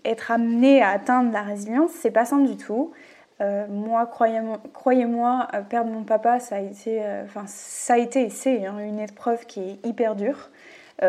être 0.05 0.31
amené 0.31 0.81
à 0.81 0.89
atteindre 0.89 1.31
la 1.31 1.41
résilience, 1.41 1.91
c'est 1.91 2.11
pas 2.11 2.25
simple 2.25 2.47
du 2.47 2.57
tout. 2.57 2.93
Euh, 3.41 3.67
moi, 3.69 4.05
croyez-moi, 4.05 5.47
euh, 5.53 5.61
perdre 5.61 5.91
mon 5.91 6.03
papa, 6.03 6.39
ça 6.39 6.57
a 6.57 6.59
été, 6.59 7.03
euh, 7.03 7.23
enfin, 7.23 7.45
ça 7.47 7.93
a 7.93 7.97
été 7.97 8.29
c'est 8.29 8.65
hein, 8.65 8.79
une 8.79 8.99
épreuve 8.99 9.45
qui 9.45 9.61
est 9.61 9.85
hyper 9.85 10.15
dure. 10.15 10.49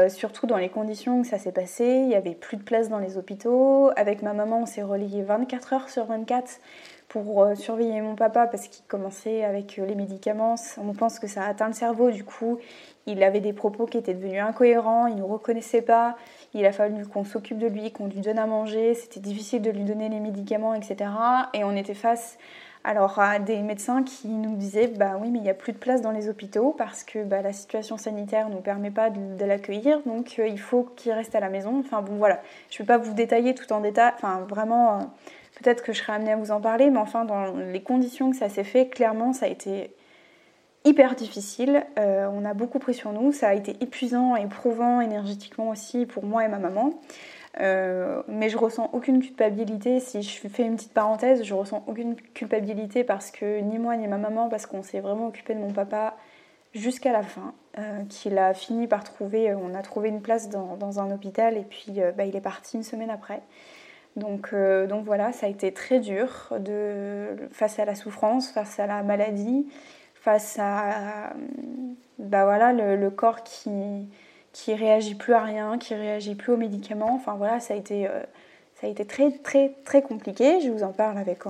surtout 0.08 0.46
dans 0.46 0.56
les 0.56 0.68
conditions 0.68 1.18
où 1.20 1.24
ça 1.24 1.38
s'est 1.38 1.50
passé, 1.50 1.84
il 1.84 2.06
n'y 2.06 2.14
avait 2.14 2.36
plus 2.36 2.56
de 2.56 2.62
place 2.62 2.88
dans 2.88 3.00
les 3.00 3.16
hôpitaux. 3.16 3.90
Avec 3.96 4.22
ma 4.22 4.32
maman, 4.32 4.60
on 4.62 4.66
s'est 4.66 4.84
relié 4.84 5.22
24 5.22 5.72
heures 5.72 5.88
sur 5.88 6.04
24 6.04 6.60
pour 7.10 7.46
surveiller 7.56 8.00
mon 8.00 8.14
papa 8.14 8.46
parce 8.46 8.68
qu'il 8.68 8.86
commençait 8.86 9.44
avec 9.44 9.76
les 9.76 9.94
médicaments. 9.94 10.54
On 10.78 10.92
pense 10.94 11.18
que 11.18 11.26
ça 11.26 11.42
a 11.42 11.48
atteint 11.48 11.66
le 11.66 11.74
cerveau, 11.74 12.10
du 12.10 12.24
coup, 12.24 12.58
il 13.06 13.22
avait 13.22 13.40
des 13.40 13.52
propos 13.52 13.86
qui 13.86 13.98
étaient 13.98 14.14
devenus 14.14 14.40
incohérents, 14.40 15.06
il 15.06 15.16
ne 15.16 15.20
nous 15.20 15.26
reconnaissait 15.26 15.82
pas, 15.82 16.16
il 16.54 16.64
a 16.64 16.72
fallu 16.72 17.06
qu'on 17.06 17.24
s'occupe 17.24 17.58
de 17.58 17.66
lui, 17.66 17.90
qu'on 17.90 18.06
lui 18.06 18.20
donne 18.20 18.38
à 18.38 18.46
manger, 18.46 18.94
c'était 18.94 19.20
difficile 19.20 19.60
de 19.60 19.70
lui 19.70 19.82
donner 19.82 20.08
les 20.08 20.20
médicaments, 20.20 20.74
etc. 20.74 21.10
Et 21.52 21.64
on 21.64 21.74
était 21.76 21.94
face 21.94 22.38
alors 22.82 23.18
à 23.18 23.38
des 23.38 23.58
médecins 23.58 24.02
qui 24.02 24.28
nous 24.28 24.56
disaient 24.56 24.86
bah 24.86 25.18
oui 25.20 25.28
mais 25.30 25.38
il 25.38 25.42
n'y 25.42 25.50
a 25.50 25.54
plus 25.54 25.72
de 25.72 25.78
place 25.78 26.00
dans 26.00 26.12
les 26.12 26.30
hôpitaux 26.30 26.74
parce 26.78 27.04
que 27.04 27.22
bah, 27.24 27.42
la 27.42 27.52
situation 27.52 27.98
sanitaire 27.98 28.48
ne 28.48 28.54
nous 28.54 28.62
permet 28.62 28.90
pas 28.90 29.10
de, 29.10 29.44
l'accueillir 29.44 30.00
donc 30.06 30.36
euh, 30.38 30.46
il 30.46 30.58
faut 30.58 30.84
qu'il 30.96 31.12
reste 31.12 31.34
à 31.34 31.40
la 31.40 31.50
maison. 31.50 31.80
Enfin 31.80 32.00
bon 32.00 32.16
voilà, 32.16 32.40
je 32.70 32.76
ne 32.76 32.78
vais 32.78 32.86
pas 32.86 32.98
vous 32.98 33.12
détailler 33.12 33.54
tout 33.54 33.70
en 33.72 33.80
détail, 33.80 34.12
enfin 34.14 34.46
vraiment 34.48 34.94
euh, 34.96 35.02
peut-être 35.62 35.82
que 35.82 35.92
je 35.92 35.98
serai 35.98 36.14
amenée 36.14 36.32
à 36.32 36.36
vous 36.36 36.50
en 36.50 36.60
parler 36.60 36.90
mais 36.90 36.98
enfin 36.98 37.24
dans 37.24 37.54
les 37.54 37.82
conditions 37.82 38.30
que 38.30 38.36
ça 38.36 38.48
s'est 38.48 38.64
fait 38.64 38.88
clairement 38.88 39.32
ça 39.32 39.46
a 39.46 39.48
été 39.48 39.94
hyper 40.84 41.14
difficile. 41.14 41.84
Euh, 41.98 42.28
on 42.32 42.44
a 42.44 42.54
beaucoup 42.54 42.78
pris 42.78 42.94
sur 42.94 43.12
nous. 43.12 43.32
Ça 43.32 43.48
a 43.48 43.54
été 43.54 43.76
épuisant, 43.80 44.36
éprouvant 44.36 45.00
énergétiquement 45.00 45.68
aussi 45.70 46.06
pour 46.06 46.24
moi 46.24 46.44
et 46.44 46.48
ma 46.48 46.58
maman. 46.58 47.00
Euh, 47.60 48.22
mais 48.28 48.48
je 48.48 48.56
ressens 48.56 48.90
aucune 48.92 49.20
culpabilité. 49.20 50.00
Si 50.00 50.22
je 50.22 50.48
fais 50.48 50.64
une 50.64 50.76
petite 50.76 50.94
parenthèse, 50.94 51.42
je 51.42 51.54
ressens 51.54 51.84
aucune 51.86 52.14
culpabilité 52.16 53.04
parce 53.04 53.30
que 53.30 53.60
ni 53.60 53.78
moi 53.78 53.96
ni 53.96 54.06
ma 54.06 54.18
maman, 54.18 54.48
parce 54.48 54.66
qu'on 54.66 54.82
s'est 54.82 55.00
vraiment 55.00 55.26
occupé 55.26 55.54
de 55.54 55.60
mon 55.60 55.72
papa 55.72 56.16
jusqu'à 56.72 57.12
la 57.12 57.22
fin, 57.22 57.52
euh, 57.78 58.04
qu'il 58.08 58.38
a 58.38 58.54
fini 58.54 58.86
par 58.86 59.02
trouver, 59.02 59.52
on 59.54 59.74
a 59.74 59.82
trouvé 59.82 60.08
une 60.08 60.22
place 60.22 60.48
dans, 60.48 61.00
un 61.00 61.10
hôpital 61.10 61.56
et 61.56 61.64
puis 61.64 61.98
bah, 62.16 62.24
il 62.24 62.36
est 62.36 62.40
parti 62.40 62.76
une 62.76 62.84
semaine 62.84 63.10
après. 63.10 63.42
Donc, 64.16 64.54
donc 64.88 65.04
voilà, 65.04 65.32
ça 65.32 65.46
a 65.46 65.48
été 65.48 65.72
très 65.72 66.00
dur 66.00 66.52
face 67.52 67.78
à 67.78 67.84
la 67.84 67.94
souffrance, 67.94 68.50
face 68.50 68.80
à 68.80 68.86
la 68.86 69.02
maladie 69.02 69.66
face 70.20 70.58
à 70.58 71.32
bah 72.18 72.44
voilà, 72.44 72.72
le, 72.72 73.10
corps 73.10 73.42
qui, 73.42 74.08
qui 74.52 74.74
réagit 74.74 75.14
plus 75.14 75.32
à 75.32 75.42
rien, 75.42 75.78
qui 75.78 75.94
réagit 75.94 76.34
plus 76.34 76.52
aux 76.52 76.56
médicaments. 76.56 77.14
Enfin 77.14 77.34
voilà, 77.34 77.60
ça 77.60 77.74
a 77.74 77.76
été, 77.76 78.06
euh, 78.06 78.22
ça 78.74 78.86
a 78.86 78.90
été 78.90 79.06
très 79.06 79.30
très 79.32 79.74
très 79.84 80.02
compliqué. 80.02 80.60
Je 80.60 80.70
vous 80.70 80.82
en 80.82 80.92
parle 80.92 81.18
avec 81.18 81.46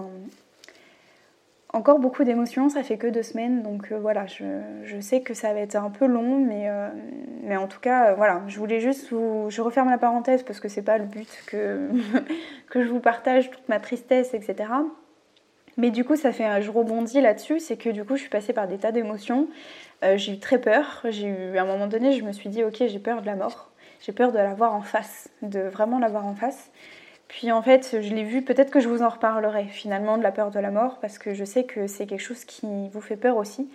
encore 1.72 1.98
beaucoup 1.98 2.24
d'émotions. 2.24 2.68
Ça 2.68 2.82
fait 2.82 2.98
que 2.98 3.06
deux 3.06 3.22
semaines, 3.22 3.62
donc 3.62 3.92
euh, 3.92 3.98
voilà, 3.98 4.26
je, 4.26 5.00
sais 5.00 5.22
que 5.22 5.34
ça 5.34 5.52
va 5.52 5.60
être 5.60 5.76
un 5.76 5.90
peu 5.90 6.06
long, 6.06 6.38
mais, 6.38 6.68
euh, 6.68 7.56
en 7.56 7.66
tout 7.66 7.80
cas, 7.80 8.14
voilà, 8.14 8.42
je 8.46 8.58
voulais 8.58 8.80
juste 8.80 9.10
vous... 9.12 9.46
Je 9.50 9.60
referme 9.62 9.90
la 9.90 9.98
parenthèse 9.98 10.42
parce 10.42 10.60
que 10.60 10.68
c'est 10.68 10.82
pas 10.82 10.98
le 10.98 11.04
but 11.04 11.28
que, 11.46 11.88
que 12.70 12.82
je 12.82 12.88
vous 12.88 13.00
partage 13.00 13.50
toute 13.50 13.68
ma 13.68 13.80
tristesse, 13.80 14.34
etc. 14.34 14.68
Mais 15.76 15.90
du 15.90 16.04
coup, 16.04 16.16
ça 16.16 16.32
fait, 16.32 16.60
je 16.62 16.70
rebondis 16.70 17.20
là-dessus, 17.20 17.60
c'est 17.60 17.76
que 17.76 17.90
du 17.90 18.04
coup, 18.04 18.16
je 18.16 18.22
suis 18.22 18.30
passée 18.30 18.52
par 18.52 18.68
des 18.68 18.78
tas 18.78 18.92
d'émotions. 18.92 19.48
Euh, 20.04 20.16
j'ai 20.16 20.32
eu 20.34 20.38
très 20.38 20.58
peur. 20.58 21.00
J'ai 21.08 21.28
eu, 21.28 21.58
à 21.58 21.62
un 21.62 21.66
moment 21.66 21.86
donné, 21.86 22.12
je 22.12 22.24
me 22.24 22.32
suis 22.32 22.48
dit, 22.48 22.64
ok, 22.64 22.76
j'ai 22.86 22.98
peur 22.98 23.22
de 23.22 23.26
la 23.26 23.36
mort. 23.36 23.70
J'ai 24.00 24.12
peur 24.12 24.32
de 24.32 24.38
la 24.38 24.54
voir 24.54 24.74
en 24.74 24.82
face, 24.82 25.28
de 25.42 25.60
vraiment 25.60 25.98
la 25.98 26.08
voir 26.08 26.26
en 26.26 26.34
face. 26.34 26.70
Puis 27.30 27.52
en 27.52 27.62
fait, 27.62 27.96
je 28.00 28.12
l'ai 28.12 28.24
vu, 28.24 28.42
peut-être 28.42 28.72
que 28.72 28.80
je 28.80 28.88
vous 28.88 29.02
en 29.02 29.08
reparlerai 29.08 29.66
finalement 29.66 30.18
de 30.18 30.22
la 30.24 30.32
peur 30.32 30.50
de 30.50 30.58
la 30.58 30.72
mort, 30.72 30.98
parce 30.98 31.16
que 31.16 31.32
je 31.32 31.44
sais 31.44 31.62
que 31.62 31.86
c'est 31.86 32.04
quelque 32.06 32.20
chose 32.20 32.44
qui 32.44 32.88
vous 32.92 33.00
fait 33.00 33.16
peur 33.16 33.36
aussi. 33.36 33.70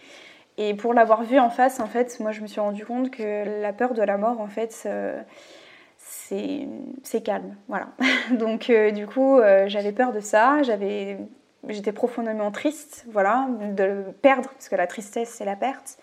Et 0.57 0.74
pour 0.74 0.93
l'avoir 0.93 1.24
vu 1.24 1.39
en 1.39 1.50
face, 1.50 1.79
en 1.79 1.88
fait, 1.88 2.19
moi 2.19 2.33
je 2.33 2.41
me 2.41 2.47
suis 2.47 2.59
rendu 2.59 2.85
compte 2.85 3.12
que 3.12 3.62
la 3.62 3.71
peur 3.71 3.93
de 3.93 4.01
la 4.01 4.17
mort, 4.17 4.41
en 4.41 4.47
fait, 4.47 4.83
euh, 4.85 5.21
c'est 5.97 7.24
calme. 7.24 7.55
Voilà. 7.69 7.88
Donc 8.31 8.69
euh, 8.69 8.91
du 8.91 9.07
coup, 9.07 9.39
j'avais 9.67 9.93
peur 9.93 10.12
de 10.12 10.19
ça, 10.19 10.62
j'étais 10.62 11.93
profondément 11.93 12.51
triste, 12.51 13.05
voilà, 13.09 13.47
de 13.77 14.03
perdre, 14.21 14.50
parce 14.50 14.67
que 14.67 14.75
la 14.75 14.85
tristesse, 14.85 15.29
c'est 15.29 15.45
la 15.45 15.55
perte. 15.55 15.97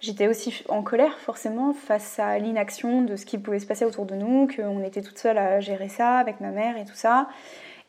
J'étais 0.00 0.28
aussi 0.28 0.62
en 0.68 0.82
colère, 0.82 1.18
forcément, 1.18 1.72
face 1.72 2.18
à 2.18 2.38
l'inaction 2.38 3.02
de 3.02 3.16
ce 3.16 3.24
qui 3.26 3.38
pouvait 3.38 3.60
se 3.60 3.66
passer 3.66 3.84
autour 3.84 4.06
de 4.06 4.14
nous, 4.14 4.46
qu'on 4.46 4.82
était 4.82 5.02
toute 5.02 5.18
seule 5.18 5.38
à 5.38 5.60
gérer 5.60 5.88
ça 5.88 6.18
avec 6.18 6.40
ma 6.40 6.50
mère 6.50 6.76
et 6.76 6.84
tout 6.84 6.94
ça. 6.94 7.28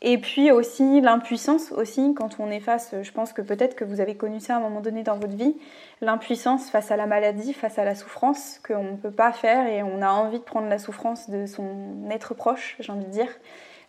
Et 0.02 0.20
puis 0.20 0.52
aussi 0.52 1.02
l'impuissance 1.02 1.72
aussi 1.72 2.14
quand 2.16 2.40
on 2.40 2.52
est 2.52 2.60
face, 2.60 2.94
je 3.02 3.12
pense 3.12 3.34
que 3.34 3.42
peut-être 3.42 3.76
que 3.76 3.84
vous 3.84 4.00
avez 4.00 4.16
connu 4.16 4.40
ça 4.40 4.54
à 4.54 4.58
un 4.58 4.60
moment 4.60 4.80
donné 4.80 5.02
dans 5.02 5.18
votre 5.18 5.36
vie, 5.36 5.56
l'impuissance 6.02 6.70
face 6.70 6.92
à 6.92 6.98
la 6.98 7.08
maladie, 7.08 7.52
face 7.52 7.80
à 7.80 7.84
la 7.84 7.96
souffrance 7.96 8.60
qu'on 8.60 8.84
ne 8.84 8.96
peut 8.96 9.12
pas 9.12 9.32
faire 9.32 9.66
et 9.66 9.82
on 9.82 10.04
a 10.04 10.10
envie 10.10 10.38
de 10.38 10.44
prendre 10.44 10.68
la 10.68 10.78
souffrance 10.78 11.32
de 11.32 11.48
son 11.48 11.66
être 12.12 12.36
proche, 12.36 12.76
j'ai 12.80 12.92
envie 12.92 13.06
de 13.06 13.12
dire. 13.12 13.30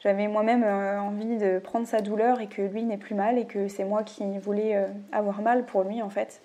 J'avais 0.01 0.29
moi-même 0.29 0.63
euh, 0.65 1.01
envie 1.01 1.37
de 1.37 1.59
prendre 1.59 1.87
sa 1.87 2.01
douleur 2.01 2.41
et 2.41 2.47
que 2.47 2.63
lui 2.63 2.85
n'ait 2.85 2.97
plus 2.97 3.17
mal 3.17 3.37
et 3.37 3.47
que 3.47 3.69
c'est 3.69 3.85
moi 3.85 4.03
qui 4.05 4.39
voulais 4.39 4.77
euh, 4.77 4.87
avoir 5.13 5.43
mal 5.43 5.67
pour 5.67 5.83
lui 5.83 6.01
en 6.01 6.09
fait. 6.09 6.41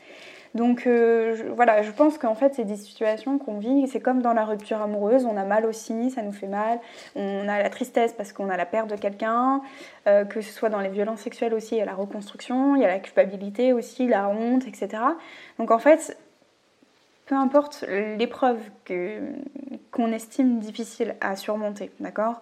Donc 0.56 0.86
euh, 0.86 1.52
voilà, 1.56 1.82
je 1.82 1.92
pense 1.92 2.20
qu'en 2.20 2.36
fait 2.36 2.54
c'est 2.54 2.64
des 2.64 2.76
situations 2.76 3.40
qu'on 3.40 3.58
vit, 3.58 3.88
c'est 3.88 4.00
comme 4.00 4.22
dans 4.22 4.34
la 4.34 4.46
rupture 4.46 4.82
amoureuse, 4.82 5.26
on 5.26 5.36
a 5.36 5.46
mal 5.46 5.66
aussi, 5.66 6.12
ça 6.12 6.22
nous 6.22 6.32
fait 6.32 6.48
mal, 6.48 6.80
on 7.16 7.48
a 7.48 7.62
la 7.62 7.70
tristesse 7.72 8.14
parce 8.14 8.34
qu'on 8.34 8.50
a 8.50 8.58
la 8.58 8.68
perte 8.68 8.88
de 8.88 8.96
quelqu'un, 8.96 9.62
euh, 10.06 10.26
que 10.26 10.42
ce 10.42 10.54
soit 10.54 10.70
dans 10.70 10.80
les 10.80 10.90
violences 10.90 11.22
sexuelles 11.22 11.56
aussi, 11.56 11.76
il 11.76 11.80
y 11.80 11.82
a 11.82 11.86
la 11.86 11.96
reconstruction, 11.96 12.76
il 12.76 12.84
y 12.84 12.86
a 12.86 12.88
la 12.88 13.00
culpabilité 13.00 13.74
aussi, 13.74 14.08
la 14.08 14.30
honte, 14.30 14.68
etc. 14.68 15.02
Donc 15.58 15.72
en 15.72 15.80
fait, 15.80 16.18
peu 17.26 17.36
importe 17.36 17.86
l'épreuve 17.88 18.60
qu'on 19.92 20.12
estime 20.12 20.60
difficile 20.60 21.16
à 21.22 21.36
surmonter, 21.36 21.90
d'accord? 22.00 22.42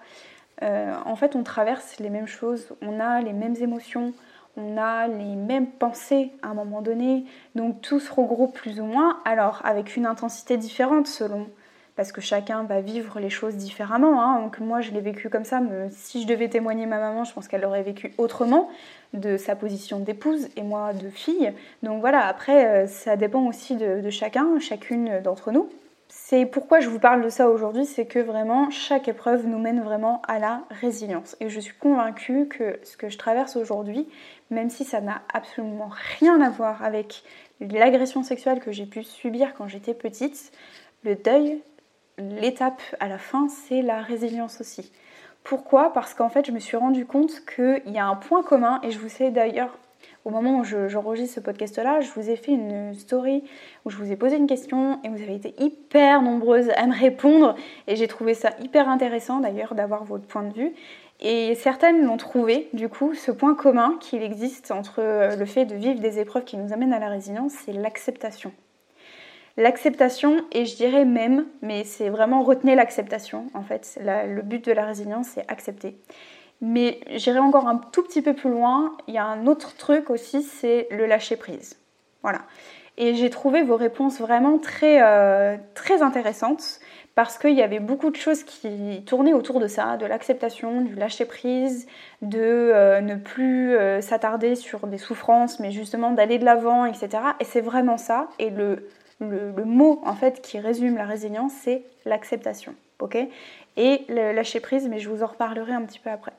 Euh, 0.63 0.94
En 1.06 1.15
fait, 1.15 1.36
on 1.36 1.44
traverse 1.44 2.00
les 2.00 2.10
mêmes 2.10 2.27
choses, 2.27 2.74
on 2.82 3.00
a 3.00 3.22
les 3.22 3.34
mêmes 3.34 3.56
émotions, 3.62 4.13
on 4.58 4.77
a 4.77 5.08
les 5.08 5.36
mêmes 5.36 5.67
pensées 5.67 6.31
à 6.41 6.50
un 6.50 6.53
moment 6.53 6.81
donné, 6.81 7.25
donc 7.55 7.81
tout 7.81 8.00
se 8.00 8.12
regroupe 8.12 8.53
plus 8.53 8.79
ou 8.79 8.86
moins, 8.86 9.20
alors 9.25 9.62
avec 9.63 9.96
une 9.96 10.05
intensité 10.05 10.58
différente 10.58 11.08
selon, 11.08 11.48
parce 11.96 12.12
que 12.12 12.22
chacun 12.22 12.63
va 12.63 12.81
vivre 12.81 13.20
les 13.20 13.29
choses 13.29 13.55
différemment. 13.55 14.22
Hein. 14.22 14.41
Donc 14.41 14.60
moi 14.60 14.81
je 14.81 14.91
l'ai 14.91 15.01
vécu 15.01 15.29
comme 15.29 15.46
ça, 15.46 15.60
mais 15.60 15.89
si 15.91 16.22
je 16.22 16.27
devais 16.27 16.50
témoigner 16.50 16.86
ma 16.86 17.00
maman, 17.00 17.24
je 17.24 17.34
pense 17.34 17.48
qu'elle 17.48 17.65
aurait 17.65 17.84
vécu 17.84 18.13
autrement 18.17 18.70
de 19.13 19.38
sa 19.38 19.55
position 19.55 20.00
d'épouse 20.00 20.48
et 20.55 20.63
moi 20.63 20.93
de 20.93 21.10
fille. 21.10 21.53
Donc 21.84 22.01
voilà, 22.01 22.25
après 22.27 22.65
euh, 22.65 22.88
ça 22.88 23.15
dépend 23.15 23.46
aussi 23.48 23.75
de 23.75 24.10
chacun, 24.10 24.60
chacune 24.60 25.22
d'entre 25.22 25.51
nous. 25.51 25.70
C'est 26.13 26.46
pourquoi 26.46 26.82
je 26.82 26.89
vous 26.89 27.00
parle 27.00 27.24
de 27.24 27.30
ça 27.30 27.50
aujourd'hui, 27.50 27.86
c'est 27.86 28.06
que 28.06 28.20
vraiment 28.20 28.70
chaque 28.70 29.08
épreuve 29.08 29.48
nous 29.48 29.60
mène 29.60 29.82
vraiment 29.82 30.22
à 30.27 30.39
la 30.39 30.63
résilience. 30.70 31.38
Et 31.39 31.48
je 31.48 31.58
suis 31.62 31.74
convaincue 31.74 32.50
que 32.50 32.77
ce 32.84 32.98
que 32.98 33.08
je 33.08 33.18
traverse 33.18 33.56
aujourd'hui, 33.56 34.10
même 34.50 34.70
si 34.70 34.84
ça 34.84 35.00
n'a 35.00 35.22
absolument 35.34 35.89
rien 36.20 36.41
à 36.41 36.50
voir 36.50 36.84
avec 36.84 37.24
l'agression 37.62 38.24
sexuelle 38.24 38.60
que 38.60 38.74
j'ai 38.74 38.86
pu 38.86 39.03
subir 39.03 39.53
quand 39.53 39.70
j'étais 39.70 39.94
petite, 39.94 40.51
le 41.06 41.15
deuil, 41.15 41.62
l'étape 42.18 42.82
à 43.00 43.08
la 43.08 43.18
fin, 43.18 43.48
c'est 43.48 43.82
la 43.82 44.01
résilience 44.01 44.60
aussi. 44.60 44.91
Pourquoi? 45.46 45.94
Parce 45.94 46.13
qu'en 46.13 46.27
fait, 46.27 46.46
je 46.46 46.51
me 46.51 46.60
suis 46.60 46.75
rendu 46.75 47.06
compte 47.06 47.46
qu'il 47.46 47.89
y 47.89 48.00
a 48.00 48.06
un 48.06 48.18
point 48.18 48.44
commun, 48.44 48.82
et 48.84 48.91
je 48.91 49.00
vous 49.00 49.08
sais 49.08 49.32
d'ailleurs 49.32 49.77
au 50.25 50.29
moment 50.29 50.59
où 50.59 50.63
j'enregistre 50.63 51.35
ce 51.35 51.39
podcast-là, 51.39 52.01
je 52.01 52.09
vous 52.11 52.29
ai 52.29 52.35
fait 52.35 52.51
une 52.51 52.93
story 52.93 53.43
où 53.85 53.89
je 53.89 53.97
vous 53.97 54.11
ai 54.11 54.15
posé 54.15 54.37
une 54.37 54.47
question 54.47 54.99
et 55.03 55.09
vous 55.09 55.21
avez 55.21 55.35
été 55.35 55.55
hyper 55.59 56.21
nombreuses 56.21 56.69
à 56.75 56.85
me 56.85 56.93
répondre 56.93 57.55
et 57.87 57.95
j'ai 57.95 58.07
trouvé 58.07 58.33
ça 58.33 58.51
hyper 58.61 58.87
intéressant 58.87 59.39
d'ailleurs 59.39 59.73
d'avoir 59.73 60.03
votre 60.03 60.25
point 60.25 60.43
de 60.43 60.53
vue. 60.53 60.73
Et 61.19 61.53
certaines 61.55 62.03
l'ont 62.03 62.17
trouvé, 62.17 62.67
du 62.73 62.89
coup, 62.89 63.13
ce 63.13 63.31
point 63.31 63.53
commun 63.53 63.97
qu'il 63.99 64.23
existe 64.23 64.71
entre 64.71 65.35
le 65.37 65.45
fait 65.45 65.65
de 65.65 65.75
vivre 65.75 65.99
des 65.99 66.19
épreuves 66.19 66.43
qui 66.43 66.57
nous 66.57 66.73
amènent 66.73 66.93
à 66.93 66.99
la 66.99 67.09
résilience, 67.09 67.53
c'est 67.65 67.73
l'acceptation. 67.73 68.51
L'acceptation, 69.57 70.45
et 70.51 70.65
je 70.65 70.75
dirais 70.75 71.05
même, 71.05 71.45
mais 71.61 71.83
c'est 71.83 72.09
vraiment 72.09 72.41
retenez 72.41 72.73
l'acceptation, 72.73 73.47
en 73.53 73.61
fait. 73.61 73.99
le 74.01 74.41
but 74.41 74.65
de 74.65 74.71
la 74.71 74.85
résilience, 74.85 75.27
c'est 75.27 75.45
accepter. 75.49 75.95
Mais 76.62 77.00
j'irai 77.15 77.39
encore 77.39 77.68
un 77.68 77.77
tout 77.77 78.03
petit 78.03 78.22
peu 78.22 78.34
plus 78.34 78.51
loin. 78.51 78.96
Il 79.08 79.13
y 79.15 79.18
a 79.18 79.25
un 79.25 79.48
autre 79.48 79.75
truc 79.75 80.10
aussi, 80.10 80.44
c'est 80.44 80.88
le 80.91 81.08
lâcher 81.08 81.36
prise. 81.36 81.77
Voilà. 82.22 82.41
Et 82.98 83.15
j'ai 83.15 83.30
trouvé 83.30 83.63
vos 83.63 83.77
réponses 83.77 84.20
vraiment 84.20 84.60
très, 84.60 85.01
euh, 85.01 85.58
très 85.74 86.03
intéressantes 86.03 86.80
parce 87.15 87.38
qu'il 87.38 87.53
y 87.53 87.62
avait 87.62 87.80
beaucoup 87.80 88.10
de 88.10 88.15
choses 88.15 88.44
qui 88.44 89.03
tournaient 89.06 89.34
autour 89.34 89.60
de 89.60 89.68
ça, 89.68 89.98
de 89.98 90.06
l'acceptation, 90.06 90.82
du 90.82 90.96
lâcher 90.96 91.25
prise, 91.25 91.88
de 92.22 92.39
euh, 92.39 93.01
ne 93.01 93.15
plus 93.15 93.75
euh, 93.75 94.01
s'attarder 94.01 94.56
sur 94.56 94.88
des 94.88 94.98
souffrances, 94.98 95.60
mais 95.60 95.72
justement 95.72 96.12
d'aller 96.12 96.38
de 96.38 96.46
l'avant, 96.46 96.86
etc. 96.86 97.10
Et 97.39 97.44
c'est 97.44 97.62
vraiment 97.62 97.98
ça. 97.98 98.30
Et 98.39 98.50
le, 98.50 98.88
le, 99.20 99.51
le, 99.51 99.65
mot 99.65 100.01
en 100.06 100.13
fait 100.13 100.41
qui 100.41 100.60
résume 100.60 100.96
la 100.96 101.06
résilience, 101.06 101.51
c'est 101.63 101.84
l'acceptation. 102.06 102.75
ok? 103.00 103.18
Et 103.77 104.05
le 104.09 104.33
lâcher 104.33 104.59
prise, 104.59 104.87
mais 104.87 104.99
je 104.99 105.09
vous 105.09 105.23
en 105.23 105.27
reparlerai 105.27 105.73
un 105.73 105.83
petit 105.83 105.99
peu 105.99 106.09
après. 106.09 106.33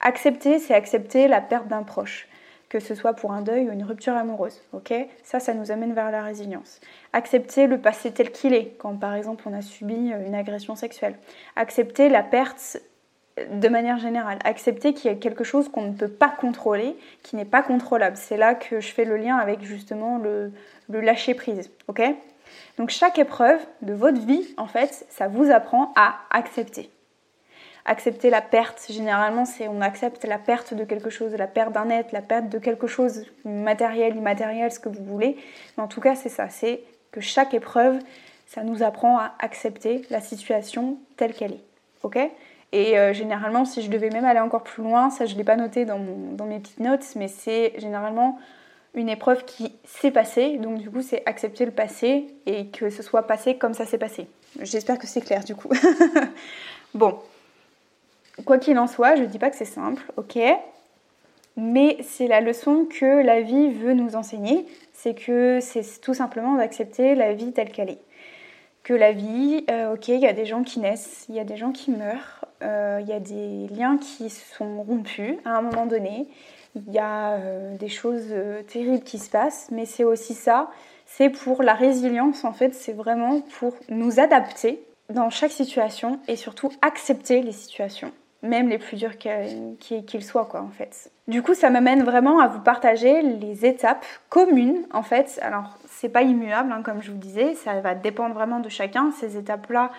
Accepter, 0.00 0.58
c'est 0.58 0.74
accepter 0.74 1.28
la 1.28 1.40
perte 1.40 1.68
d'un 1.68 1.82
proche, 1.82 2.28
que 2.68 2.80
ce 2.80 2.94
soit 2.94 3.14
pour 3.14 3.32
un 3.32 3.42
deuil 3.42 3.68
ou 3.68 3.72
une 3.72 3.84
rupture 3.84 4.14
amoureuse. 4.14 4.62
ok? 4.72 4.92
Ça, 5.22 5.40
ça 5.40 5.54
nous 5.54 5.70
amène 5.70 5.94
vers 5.94 6.10
la 6.10 6.22
résilience. 6.22 6.80
Accepter 7.12 7.66
le 7.66 7.78
passé 7.78 8.12
tel 8.12 8.30
qu'il 8.30 8.54
est, 8.54 8.76
quand 8.78 8.96
par 8.96 9.14
exemple 9.14 9.44
on 9.46 9.54
a 9.54 9.62
subi 9.62 10.12
euh, 10.12 10.26
une 10.26 10.34
agression 10.34 10.76
sexuelle. 10.76 11.16
Accepter 11.56 12.08
la 12.08 12.22
perte 12.22 12.78
de 13.52 13.68
manière 13.68 13.98
générale. 13.98 14.38
Accepter 14.44 14.94
qu'il 14.94 15.10
y 15.10 15.14
a 15.14 15.16
quelque 15.16 15.44
chose 15.44 15.68
qu'on 15.68 15.82
ne 15.82 15.92
peut 15.92 16.08
pas 16.08 16.30
contrôler, 16.30 16.96
qui 17.22 17.36
n'est 17.36 17.44
pas 17.44 17.62
contrôlable. 17.62 18.16
C'est 18.16 18.36
là 18.36 18.54
que 18.54 18.80
je 18.80 18.92
fais 18.92 19.04
le 19.04 19.16
lien 19.16 19.36
avec 19.36 19.62
justement 19.62 20.18
le, 20.18 20.52
le 20.88 21.00
lâcher 21.00 21.34
prise. 21.34 21.70
ok? 21.88 22.02
Donc 22.78 22.90
chaque 22.90 23.18
épreuve 23.18 23.60
de 23.82 23.94
votre 23.94 24.20
vie, 24.20 24.46
en 24.56 24.66
fait, 24.66 25.06
ça 25.10 25.28
vous 25.28 25.50
apprend 25.50 25.92
à 25.96 26.16
accepter. 26.30 26.90
Accepter 27.84 28.30
la 28.30 28.42
perte, 28.42 28.86
généralement, 28.90 29.44
c'est 29.44 29.68
on 29.68 29.80
accepte 29.80 30.24
la 30.24 30.38
perte 30.38 30.74
de 30.74 30.84
quelque 30.84 31.08
chose, 31.08 31.32
la 31.34 31.46
perte 31.46 31.72
d'un 31.72 31.88
être, 31.88 32.12
la 32.12 32.20
perte 32.20 32.48
de 32.48 32.58
quelque 32.58 32.86
chose, 32.86 33.24
matériel, 33.44 34.16
immatériel, 34.16 34.72
ce 34.72 34.80
que 34.80 34.88
vous 34.88 35.04
voulez. 35.04 35.36
Mais 35.76 35.84
en 35.84 35.88
tout 35.88 36.00
cas, 36.00 36.16
c'est 36.16 36.28
ça, 36.28 36.48
c'est 36.48 36.80
que 37.12 37.20
chaque 37.20 37.54
épreuve, 37.54 37.98
ça 38.46 38.62
nous 38.62 38.82
apprend 38.82 39.18
à 39.18 39.34
accepter 39.38 40.02
la 40.10 40.20
situation 40.20 40.98
telle 41.16 41.32
qu'elle 41.32 41.52
est. 41.52 41.64
Ok? 42.02 42.18
Et 42.72 42.98
euh, 42.98 43.12
généralement, 43.12 43.64
si 43.64 43.82
je 43.82 43.90
devais 43.90 44.10
même 44.10 44.24
aller 44.24 44.40
encore 44.40 44.64
plus 44.64 44.82
loin, 44.82 45.10
ça 45.10 45.24
je 45.24 45.34
ne 45.34 45.38
l'ai 45.38 45.44
pas 45.44 45.56
noté 45.56 45.84
dans, 45.84 46.00
dans 46.32 46.44
mes 46.44 46.58
petites 46.58 46.80
notes, 46.80 47.04
mais 47.14 47.28
c'est 47.28 47.72
généralement 47.78 48.38
une 48.96 49.10
épreuve 49.10 49.44
qui 49.44 49.72
s'est 49.84 50.10
passée, 50.10 50.56
donc 50.56 50.78
du 50.78 50.90
coup 50.90 51.02
c'est 51.02 51.22
accepter 51.26 51.64
le 51.64 51.70
passé 51.70 52.26
et 52.46 52.66
que 52.68 52.90
ce 52.90 53.02
soit 53.02 53.26
passé 53.26 53.56
comme 53.56 53.74
ça 53.74 53.86
s'est 53.86 53.98
passé. 53.98 54.26
J'espère 54.60 54.98
que 54.98 55.06
c'est 55.06 55.20
clair 55.20 55.44
du 55.44 55.54
coup. 55.54 55.68
bon, 56.94 57.18
quoi 58.44 58.58
qu'il 58.58 58.78
en 58.78 58.86
soit, 58.86 59.14
je 59.16 59.22
ne 59.22 59.26
dis 59.26 59.38
pas 59.38 59.50
que 59.50 59.56
c'est 59.56 59.64
simple, 59.66 60.02
ok, 60.16 60.38
mais 61.56 61.98
c'est 62.02 62.26
la 62.26 62.40
leçon 62.40 62.86
que 62.86 63.22
la 63.22 63.40
vie 63.42 63.70
veut 63.70 63.94
nous 63.94 64.16
enseigner, 64.16 64.66
c'est 64.92 65.14
que 65.14 65.58
c'est 65.60 66.00
tout 66.00 66.14
simplement 66.14 66.54
d'accepter 66.54 67.14
la 67.14 67.32
vie 67.32 67.52
telle 67.52 67.70
qu'elle 67.70 67.90
est. 67.90 68.00
Que 68.82 68.94
la 68.94 69.12
vie, 69.12 69.64
euh, 69.70 69.94
ok, 69.94 70.08
il 70.08 70.20
y 70.20 70.26
a 70.26 70.32
des 70.32 70.46
gens 70.46 70.62
qui 70.62 70.80
naissent, 70.80 71.26
il 71.28 71.34
y 71.34 71.40
a 71.40 71.44
des 71.44 71.56
gens 71.56 71.72
qui 71.72 71.90
meurent, 71.90 72.44
euh, 72.62 73.00
il 73.02 73.08
y 73.08 73.12
a 73.12 73.20
des 73.20 73.66
liens 73.74 73.98
qui 73.98 74.30
sont 74.30 74.82
rompus 74.82 75.36
à 75.44 75.56
un 75.56 75.62
moment 75.62 75.86
donné, 75.86 76.28
il 76.76 76.92
y 76.92 76.98
a 76.98 77.32
euh, 77.32 77.76
des 77.76 77.88
choses 77.88 78.26
euh, 78.30 78.62
terribles 78.62 79.02
qui 79.02 79.18
se 79.18 79.30
passent, 79.30 79.68
mais 79.72 79.86
c'est 79.86 80.04
aussi 80.04 80.34
ça, 80.34 80.70
c'est 81.06 81.30
pour 81.30 81.62
la 81.62 81.74
résilience 81.74 82.44
en 82.44 82.52
fait, 82.52 82.74
c'est 82.74 82.92
vraiment 82.92 83.40
pour 83.58 83.74
nous 83.88 84.20
adapter 84.20 84.82
dans 85.08 85.30
chaque 85.30 85.52
situation 85.52 86.20
et 86.28 86.36
surtout 86.36 86.70
accepter 86.82 87.40
les 87.40 87.52
situations, 87.52 88.12
même 88.42 88.68
les 88.68 88.78
plus 88.78 88.96
dures 88.96 89.16
qu'ils 89.18 90.24
soient 90.24 90.44
quoi 90.44 90.60
en 90.60 90.70
fait. 90.70 91.10
Du 91.28 91.42
coup, 91.42 91.54
ça 91.54 91.70
m'amène 91.70 92.02
vraiment 92.02 92.40
à 92.40 92.48
vous 92.48 92.60
partager 92.60 93.22
les 93.22 93.64
étapes 93.64 94.04
communes 94.28 94.84
en 94.92 95.02
fait. 95.02 95.38
Alors, 95.42 95.78
c'est 95.88 96.08
pas 96.08 96.22
immuable 96.22 96.72
hein, 96.72 96.82
comme 96.84 97.02
je 97.02 97.10
vous 97.10 97.18
disais, 97.18 97.54
ça 97.54 97.80
va 97.80 97.94
dépendre 97.94 98.34
vraiment 98.34 98.60
de 98.60 98.68
chacun. 98.68 99.10
Ces 99.12 99.36
étapes-là, 99.36 99.90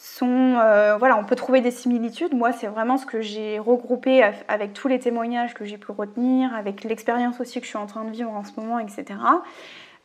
sont, 0.00 0.56
euh, 0.56 0.96
voilà, 0.96 1.18
on 1.18 1.24
peut 1.24 1.36
trouver 1.36 1.60
des 1.60 1.70
similitudes. 1.70 2.34
Moi, 2.34 2.52
c'est 2.52 2.68
vraiment 2.68 2.96
ce 2.96 3.04
que 3.04 3.20
j'ai 3.20 3.58
regroupé 3.58 4.22
avec 4.48 4.72
tous 4.72 4.88
les 4.88 4.98
témoignages 4.98 5.52
que 5.52 5.66
j'ai 5.66 5.76
pu 5.76 5.92
retenir, 5.92 6.54
avec 6.54 6.84
l'expérience 6.84 7.38
aussi 7.38 7.60
que 7.60 7.66
je 7.66 7.70
suis 7.70 7.78
en 7.78 7.86
train 7.86 8.04
de 8.04 8.10
vivre 8.10 8.30
en 8.30 8.42
ce 8.42 8.58
moment, 8.58 8.78
etc. 8.78 9.04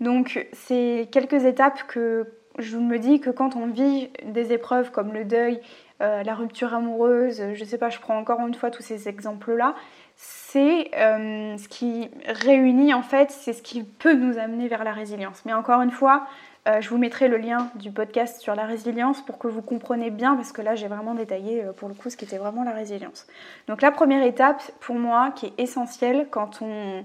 Donc, 0.02 0.48
c'est 0.52 1.08
quelques 1.14 1.46
étapes 1.46 1.88
que 1.88 2.28
je 2.60 2.78
me 2.78 3.00
dis 3.00 3.22
que 3.22 3.30
quand 3.30 3.56
on 3.56 3.68
vit 3.68 4.10
des 4.26 4.52
épreuves 4.52 4.92
comme 4.92 5.14
le 5.14 5.24
deuil, 5.24 5.62
euh, 6.02 6.24
la 6.24 6.36
rupture 6.36 6.74
amoureuse, 6.74 7.42
je 7.54 7.64
sais 7.64 7.78
pas, 7.78 7.90
je 7.90 8.00
prends 8.00 8.18
encore 8.18 8.46
une 8.46 8.54
fois 8.54 8.72
tous 8.72 8.84
ces 8.84 9.08
exemples-là, 9.08 9.76
c'est 10.16 10.90
euh, 10.96 11.58
ce 11.58 11.68
qui 11.68 12.10
réunit 12.26 12.94
en 12.94 13.02
fait, 13.02 13.30
c'est 13.32 13.54
ce 13.54 13.62
qui 13.62 13.84
peut 13.84 14.14
nous 14.14 14.38
amener 14.38 14.68
vers 14.68 14.84
la 14.84 14.94
résilience. 14.94 15.44
Mais 15.46 15.54
encore 15.54 15.82
une 15.82 15.92
fois, 15.92 16.28
euh, 16.68 16.82
je 16.82 16.90
vous 16.90 16.98
mettrai 16.98 17.28
le 17.28 17.38
lien 17.38 17.70
du 17.76 17.92
podcast 17.92 18.42
sur 18.42 18.56
la 18.56 18.66
résilience 18.66 19.22
pour 19.22 19.38
que 19.38 19.48
vous 19.48 19.62
compreniez 19.62 20.10
bien, 20.10 20.36
parce 20.36 20.52
que 20.52 20.62
là 20.62 20.76
j'ai 20.76 20.88
vraiment 20.88 21.14
détaillé 21.14 21.64
euh, 21.64 21.74
pour 21.74 21.90
le 21.90 21.94
coup 21.94 22.10
ce 22.10 22.18
qui 22.18 22.26
était 22.26 22.38
vraiment 22.38 22.64
la 22.64 22.72
résilience. 22.72 23.28
Donc 23.68 23.82
la 23.82 23.92
première 23.92 24.24
étape 24.24 24.64
pour 24.80 24.96
moi 24.96 25.32
qui 25.36 25.48
est 25.48 25.54
essentielle 25.60 26.28
quand 26.32 26.62
on 26.62 27.04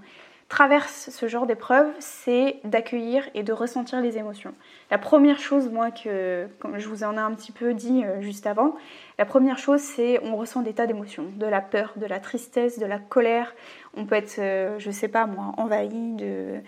traverse 0.50 1.08
ce 1.10 1.28
genre 1.28 1.46
d'épreuve, 1.46 1.86
c'est 2.00 2.60
d'accueillir 2.64 3.26
et 3.34 3.42
de 3.42 3.52
ressentir 3.54 4.02
les 4.02 4.18
émotions. 4.18 4.52
La 4.90 4.98
première 4.98 5.38
chose, 5.38 5.70
moi, 5.70 5.90
que 5.90 6.46
je 6.76 6.88
vous 6.88 7.04
en 7.04 7.14
ai 7.14 7.20
un 7.20 7.32
petit 7.32 7.52
peu 7.52 7.72
dit 7.72 8.04
euh, 8.04 8.20
juste 8.20 8.46
avant, 8.46 8.74
la 9.18 9.24
première 9.24 9.56
chose, 9.56 9.80
c'est 9.80 10.20
on 10.22 10.36
ressent 10.36 10.60
des 10.60 10.74
tas 10.74 10.86
d'émotions, 10.86 11.26
de 11.36 11.46
la 11.46 11.62
peur, 11.62 11.94
de 11.96 12.04
la 12.04 12.20
tristesse, 12.20 12.78
de 12.78 12.84
la 12.84 12.98
colère. 12.98 13.54
On 13.96 14.04
peut 14.04 14.16
être, 14.16 14.36
je 14.78 14.90
sais 14.90 15.08
pas 15.08 15.24
moi, 15.26 15.54
envahi 15.56 15.88
de 16.14 16.60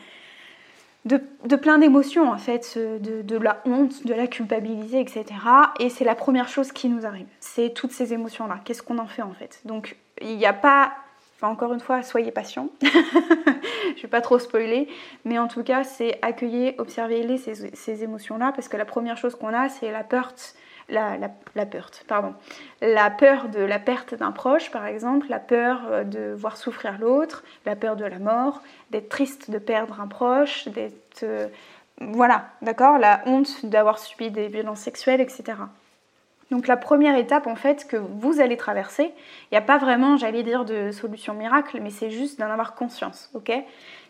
de, 1.05 1.57
plein 1.57 1.79
d'émotions 1.79 2.31
en 2.31 2.39
fait, 2.39 2.79
de, 2.79 3.37
la 3.37 3.61
honte, 3.65 4.07
de 4.07 4.15
la 4.15 4.27
culpabilité, 4.27 5.01
etc. 5.01 5.25
Et 5.81 5.89
c'est 5.89 6.05
la 6.05 6.15
première 6.15 6.49
chose 6.49 6.73
qui 6.73 6.89
nous 6.89 7.07
arrive, 7.07 7.27
c'est 7.41 7.75
toutes 7.75 7.93
ces 7.93 8.13
émotions-là. 8.13 8.61
Qu'est-ce 8.65 8.83
qu'on 8.83 8.99
en 8.99 9.07
fait 9.07 9.23
en 9.23 9.33
fait? 9.33 9.61
Donc 9.65 9.97
il 10.21 10.37
n'y 10.37 10.47
a 10.47 10.53
pas, 10.53 10.93
enfin 11.43 11.53
encore 11.53 11.73
une 11.73 11.81
fois, 11.81 12.03
soyez 12.03 12.31
patient. 12.31 12.69
Je 12.83 14.03
vais 14.03 14.09
pas 14.09 14.21
trop 14.21 14.39
spoiler, 14.39 14.89
mais 15.25 15.39
en 15.39 15.49
tout 15.49 15.65
cas 15.65 15.83
c'est 15.83 16.19
accueillir, 16.23 16.75
observer 16.79 17.23
les, 17.25 17.37
ces, 17.37 17.75
ces 17.75 18.05
émotions-là, 18.05 18.53
parce 18.55 18.69
que 18.69 18.77
la 18.77 18.85
première 18.85 19.17
chose 19.17 19.35
qu'on 19.35 19.53
a, 19.53 19.69
c'est 19.69 19.91
la 19.91 20.05
peur 20.05 20.33
la, 20.89 21.17
la, 21.17 21.67
peur, 21.67 21.91
pardon. 22.07 22.35
La 22.81 23.11
peur 23.11 23.49
de 23.49 23.61
la 23.61 23.79
perte 23.79 24.15
d'un 24.15 24.33
proche, 24.33 24.71
par 24.71 24.87
exemple, 24.87 25.27
la 25.31 25.39
peur 25.39 25.81
euh, 25.87 26.05
de 26.05 26.35
voir 26.37 26.57
souffrir 26.57 26.99
l'autre, 26.99 27.45
la 27.67 27.77
peur 27.77 27.97
de 27.97 28.05
la 28.05 28.19
mort, 28.19 28.63
d'être 28.91 29.09
triste 29.09 29.51
de 29.51 29.59
perdre 29.59 30.01
un 30.01 30.07
proche, 30.07 30.69
d'être... 30.69 31.23
Euh, 31.23 31.49
voilà, 32.01 32.47
d'accord? 32.63 32.99
La 32.99 33.23
honte 33.27 33.65
d'avoir 33.65 33.99
subi 33.99 34.31
des 34.31 34.49
violences 34.49 34.81
sexuelles, 34.81 35.21
etc. 35.21 35.55
Donc 36.53 36.67
la 36.67 36.77
première 36.77 37.17
étape 37.17 37.47
en 37.47 37.57
fait 37.57 37.89
que 37.89 37.97
vous 37.97 38.39
allez 38.39 38.59
traverser, 38.59 39.05
il 39.05 39.53
n'y 39.53 39.59
a 39.59 39.63
pas 39.63 39.79
vraiment, 39.79 40.19
j'allais 40.19 40.43
dire, 40.43 40.67
de 40.67 40.91
solution 40.91 41.33
miracle, 41.33 41.81
mais 41.83 41.89
c'est 41.89 42.11
juste 42.11 42.39
d'en 42.39 42.51
avoir 42.51 42.75
conscience, 42.75 43.31
ok? 43.33 43.51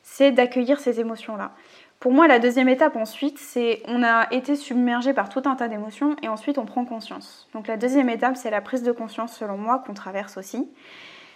C'est 0.02 0.32
d'accueillir 0.32 0.80
ces 0.80 0.98
émotions-là. 0.98 1.52
Pour 2.00 2.10
moi, 2.10 2.26
la 2.26 2.40
deuxième 2.40 2.68
étape 2.68 2.96
ensuite, 2.96 3.38
c'est 3.38 3.80
on 3.86 4.02
a 4.02 4.26
été 4.32 4.56
submergé 4.56 5.12
par 5.12 5.28
tout 5.28 5.42
un 5.44 5.54
tas 5.54 5.68
d'émotions 5.68 6.16
et 6.20 6.26
ensuite 6.26 6.58
on 6.58 6.66
prend 6.66 6.84
conscience. 6.84 7.48
Donc 7.54 7.68
la 7.68 7.76
deuxième 7.76 8.08
étape, 8.08 8.36
c'est 8.36 8.50
la 8.50 8.60
prise 8.60 8.82
de 8.82 8.90
conscience 8.90 9.36
selon 9.36 9.56
moi 9.56 9.80
qu'on 9.86 9.94
traverse 9.94 10.36
aussi. 10.36 10.68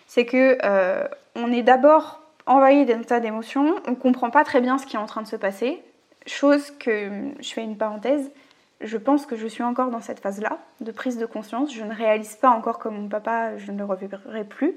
C'est 0.09 0.27
que 0.27 0.59
euh, 0.65 1.07
on 1.37 1.53
est 1.53 1.63
d'abord 1.63 2.21
envahi 2.47 2.85
d'un 2.85 3.03
tas 3.03 3.21
d'émotions, 3.21 3.77
on 3.87 3.95
comprend 3.95 4.31
pas 4.31 4.43
très 4.43 4.61
bien 4.61 4.77
ce 4.77 4.87
qui 4.87 4.97
est 4.97 4.99
en 4.99 5.07
train 5.07 5.23
de 5.23 5.29
se 5.29 5.37
passer. 5.37 5.85
Chose 6.27 6.73
que 6.73 7.31
je 7.39 7.53
fais 7.53 7.63
une 7.63 7.77
parenthèse, 7.77 8.33
je 8.81 8.97
pense 8.99 9.27
que 9.27 9.37
je 9.37 9.47
suis 9.47 9.63
encore 9.63 9.91
dans 9.91 10.01
cette 10.01 10.21
phase-là 10.21 10.59
de 10.81 10.93
prise 10.93 11.19
de 11.19 11.27
conscience. 11.27 11.73
Je 11.73 11.83
ne 11.83 11.95
réalise 11.95 12.37
pas 12.37 12.51
encore 12.51 12.79
comme 12.79 13.01
mon 13.01 13.09
papa, 13.09 13.57
je 13.57 13.73
ne 13.73 13.79
le 13.79 13.85
reverrai 13.85 14.45
plus. 14.45 14.75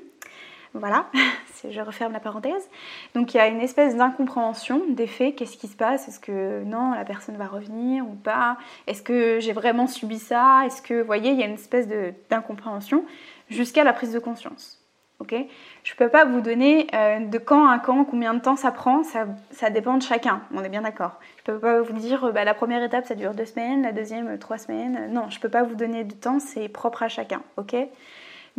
Voilà, 0.74 1.08
je 1.70 1.82
referme 1.82 2.14
la 2.14 2.20
parenthèse. 2.20 2.70
Donc 3.16 3.34
il 3.34 3.38
y 3.38 3.40
a 3.40 3.48
une 3.48 3.60
espèce 3.60 3.96
d'incompréhension 3.96 4.84
des 4.90 5.08
faits, 5.08 5.36
qu'est-ce 5.36 5.58
qui 5.58 5.68
se 5.68 5.76
passe? 5.76 6.08
Est-ce 6.08 6.20
que 6.20 6.64
non, 6.64 6.94
la 6.94 7.06
personne 7.06 7.38
va 7.38 7.48
revenir 7.48 8.06
ou 8.06 8.14
pas? 8.14 8.58
Est-ce 8.86 9.02
que 9.02 9.40
j'ai 9.40 9.54
vraiment 9.54 9.88
subi 9.88 10.20
ça? 10.20 10.64
Est-ce 10.66 10.82
que, 10.82 11.02
vous 11.02 11.08
voyez, 11.08 11.32
il 11.32 11.40
y 11.40 11.44
a 11.44 11.48
une 11.48 11.54
espèce 11.54 11.88
d'incompréhension 12.30 13.04
jusqu'à 13.50 13.84
la 13.84 13.94
prise 13.94 14.14
de 14.14 14.20
conscience. 14.20 14.79
Ok? 15.20 15.36
Je 15.84 15.94
ne 15.94 15.98
peux 15.98 16.10
pas 16.10 16.24
vous 16.24 16.40
donner 16.40 16.88
euh, 16.94 17.20
de 17.20 17.38
quand 17.38 17.68
à 17.68 17.78
quand, 17.78 18.06
combien 18.06 18.34
de 18.34 18.40
temps 18.40 18.56
ça 18.56 18.72
prend, 18.72 19.04
ça, 19.04 19.70
dépend 19.70 19.98
de 19.98 20.04
chacun, 20.04 20.42
on 20.54 20.64
est 20.64 20.70
bien 20.70 20.82
d'accord. 20.82 21.20
Je 21.46 21.52
ne 21.52 21.58
peux 21.58 21.62
pas 21.62 21.82
vous 21.82 21.94
dire, 21.94 22.32
bah, 22.32 22.46
la 22.46 22.54
première 22.54 22.82
étape 22.82 23.06
ça 23.06 23.16
dure 23.16 23.34
deux 23.34 23.46
semaines, 23.46 23.82
la 23.84 23.92
deuxième 23.92 24.40
trois 24.40 24.58
semaines. 24.58 25.12
Non, 25.12 25.30
je 25.30 25.38
ne 25.38 25.42
peux 25.42 25.50
pas 25.50 25.64
vous 25.64 25.76
donner 25.76 26.06
de 26.06 26.14
temps, 26.14 26.40
c'est 26.40 26.70
propre 26.70 27.04
à 27.04 27.10
chacun. 27.10 27.42
Ok? 27.58 27.76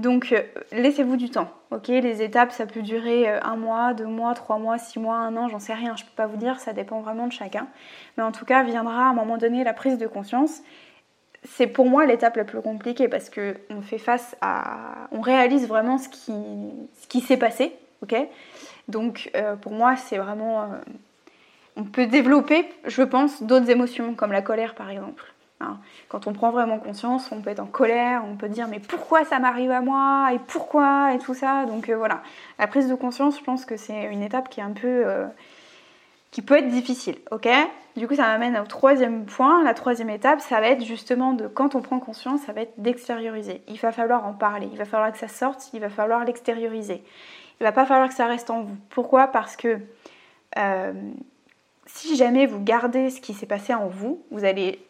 Donc 0.01 0.33
euh, 0.33 0.41
laissez-vous 0.73 1.17
du 1.17 1.29
temps, 1.29 1.51
ok? 1.71 1.89
Les 1.89 2.23
étapes, 2.23 2.53
ça 2.53 2.65
peut 2.65 2.81
durer 2.81 3.29
euh, 3.29 3.39
un 3.43 3.57
mois, 3.57 3.93
deux 3.93 4.07
mois, 4.07 4.33
trois 4.35 4.59
mois, 4.59 4.79
six 4.79 4.99
mois, 4.99 5.17
un 5.17 5.37
an, 5.37 5.49
j'en 5.49 5.59
sais 5.59 5.75
rien, 5.75 5.95
je 5.95 6.05
peux 6.05 6.15
pas 6.17 6.27
vous 6.27 6.39
dire, 6.39 6.59
ça 6.59 6.73
dépend 6.73 7.01
vraiment 7.01 7.27
de 7.27 7.33
chacun. 7.33 7.67
Mais 8.17 8.23
en 8.23 8.33
tout 8.33 8.47
cas, 8.47 8.63
viendra 8.63 9.09
à 9.09 9.11
un 9.11 9.13
moment 9.13 9.37
donné 9.37 9.63
la 9.63 9.75
prise 9.75 9.99
de 9.99 10.07
conscience. 10.07 10.63
C'est 11.45 11.67
pour 11.67 11.89
moi 11.89 12.07
l'étape 12.07 12.37
la 12.37 12.45
plus 12.45 12.61
compliquée 12.61 13.09
parce 13.09 13.31
que 13.31 13.57
on 13.71 13.81
fait 13.81 13.99
face 13.99 14.37
à, 14.41 15.09
on 15.13 15.21
réalise 15.21 15.67
vraiment 15.67 15.99
ce 15.99 16.09
qui, 16.09 16.35
ce 17.01 17.07
qui 17.09 17.21
s'est 17.21 17.39
passé, 17.39 17.73
ok? 18.03 18.15
Donc 18.89 19.31
euh, 19.35 19.57
pour 19.57 19.73
moi, 19.73 19.97
c'est 19.97 20.19
vraiment, 20.19 20.69
on 21.77 21.85
peut 21.85 22.07
développer, 22.07 22.69
je 22.87 23.03
pense, 23.03 23.43
d'autres 23.43 23.71
émotions 23.71 24.15
comme 24.15 24.33
la 24.33 24.43
colère 24.43 24.75
par 24.75 24.91
exemple. 24.91 25.33
Hein. 25.61 25.79
Quand 26.09 26.27
on 26.27 26.33
prend 26.33 26.51
vraiment 26.51 26.79
conscience, 26.79 27.31
on 27.33 27.41
peut 27.41 27.51
être 27.51 27.61
en 27.61 27.67
colère, 27.67 28.23
on 28.27 28.37
peut 28.37 28.49
dire 28.49 28.67
mais 28.69 28.81
pourquoi 28.81 29.25
ça 29.25 29.39
m'arrive 29.39 29.71
à 29.71 29.83
moi? 29.83 30.31
Et 30.33 30.39
pourquoi? 30.39 31.13
Et 31.15 31.19
tout 31.19 31.35
ça. 31.35 31.67
Donc 31.67 31.89
euh, 31.89 31.97
voilà, 31.97 32.23
la 32.59 32.67
prise 32.67 32.89
de 32.89 32.95
conscience, 32.95 33.39
je 33.39 33.45
pense 33.45 33.65
que 33.65 33.77
c'est 33.77 34.05
une 34.05 34.23
étape 34.23 34.49
qui 34.49 34.61
est 34.61 34.63
un 34.63 34.73
peu 34.73 35.03
euh, 35.07 35.27
qui 36.31 36.43
peut 36.43 36.57
être 36.57 36.69
difficile, 36.69 37.17
ok? 37.31 37.49
Du 37.97 38.07
coup, 38.07 38.15
ça 38.15 38.23
m'amène 38.23 38.57
au 38.57 38.67
troisième 38.67 39.25
point. 39.25 39.63
La 39.65 39.75
troisième 39.75 40.11
étape, 40.11 40.41
ça 40.41 40.61
va 40.61 40.69
être 40.69 40.85
justement 40.85 41.33
de 41.33 41.49
quand 41.49 41.75
on 41.75 41.83
prend 41.83 41.99
conscience, 41.99 42.43
ça 42.43 42.53
va 42.53 42.63
être 42.63 42.75
d'extérioriser. 42.79 43.63
Il 43.69 43.79
va 43.79 43.93
falloir 43.93 44.27
en 44.27 44.33
parler, 44.33 44.69
il 44.71 44.79
va 44.79 44.85
falloir 44.85 45.13
que 45.13 45.19
ça 45.19 45.29
sorte, 45.29 45.71
il 45.73 45.81
va 45.81 45.91
falloir 45.91 46.25
l'extérioriser. 46.25 47.03
Il 47.61 47.65
va 47.65 47.73
pas 47.73 47.85
falloir 47.85 48.09
que 48.09 48.15
ça 48.15 48.27
reste 48.27 48.51
en 48.51 48.63
vous. 48.63 48.77
Pourquoi? 48.91 49.27
Parce 49.27 49.57
que 49.57 49.79
euh, 50.59 50.93
si 51.87 52.17
jamais 52.17 52.47
vous 52.47 52.63
gardez 52.63 53.11
ce 53.11 53.21
qui 53.21 53.35
s'est 53.35 53.47
passé 53.47 53.75
en 53.75 53.89
vous, 53.89 54.23
vous 54.31 54.45
allez 54.45 54.81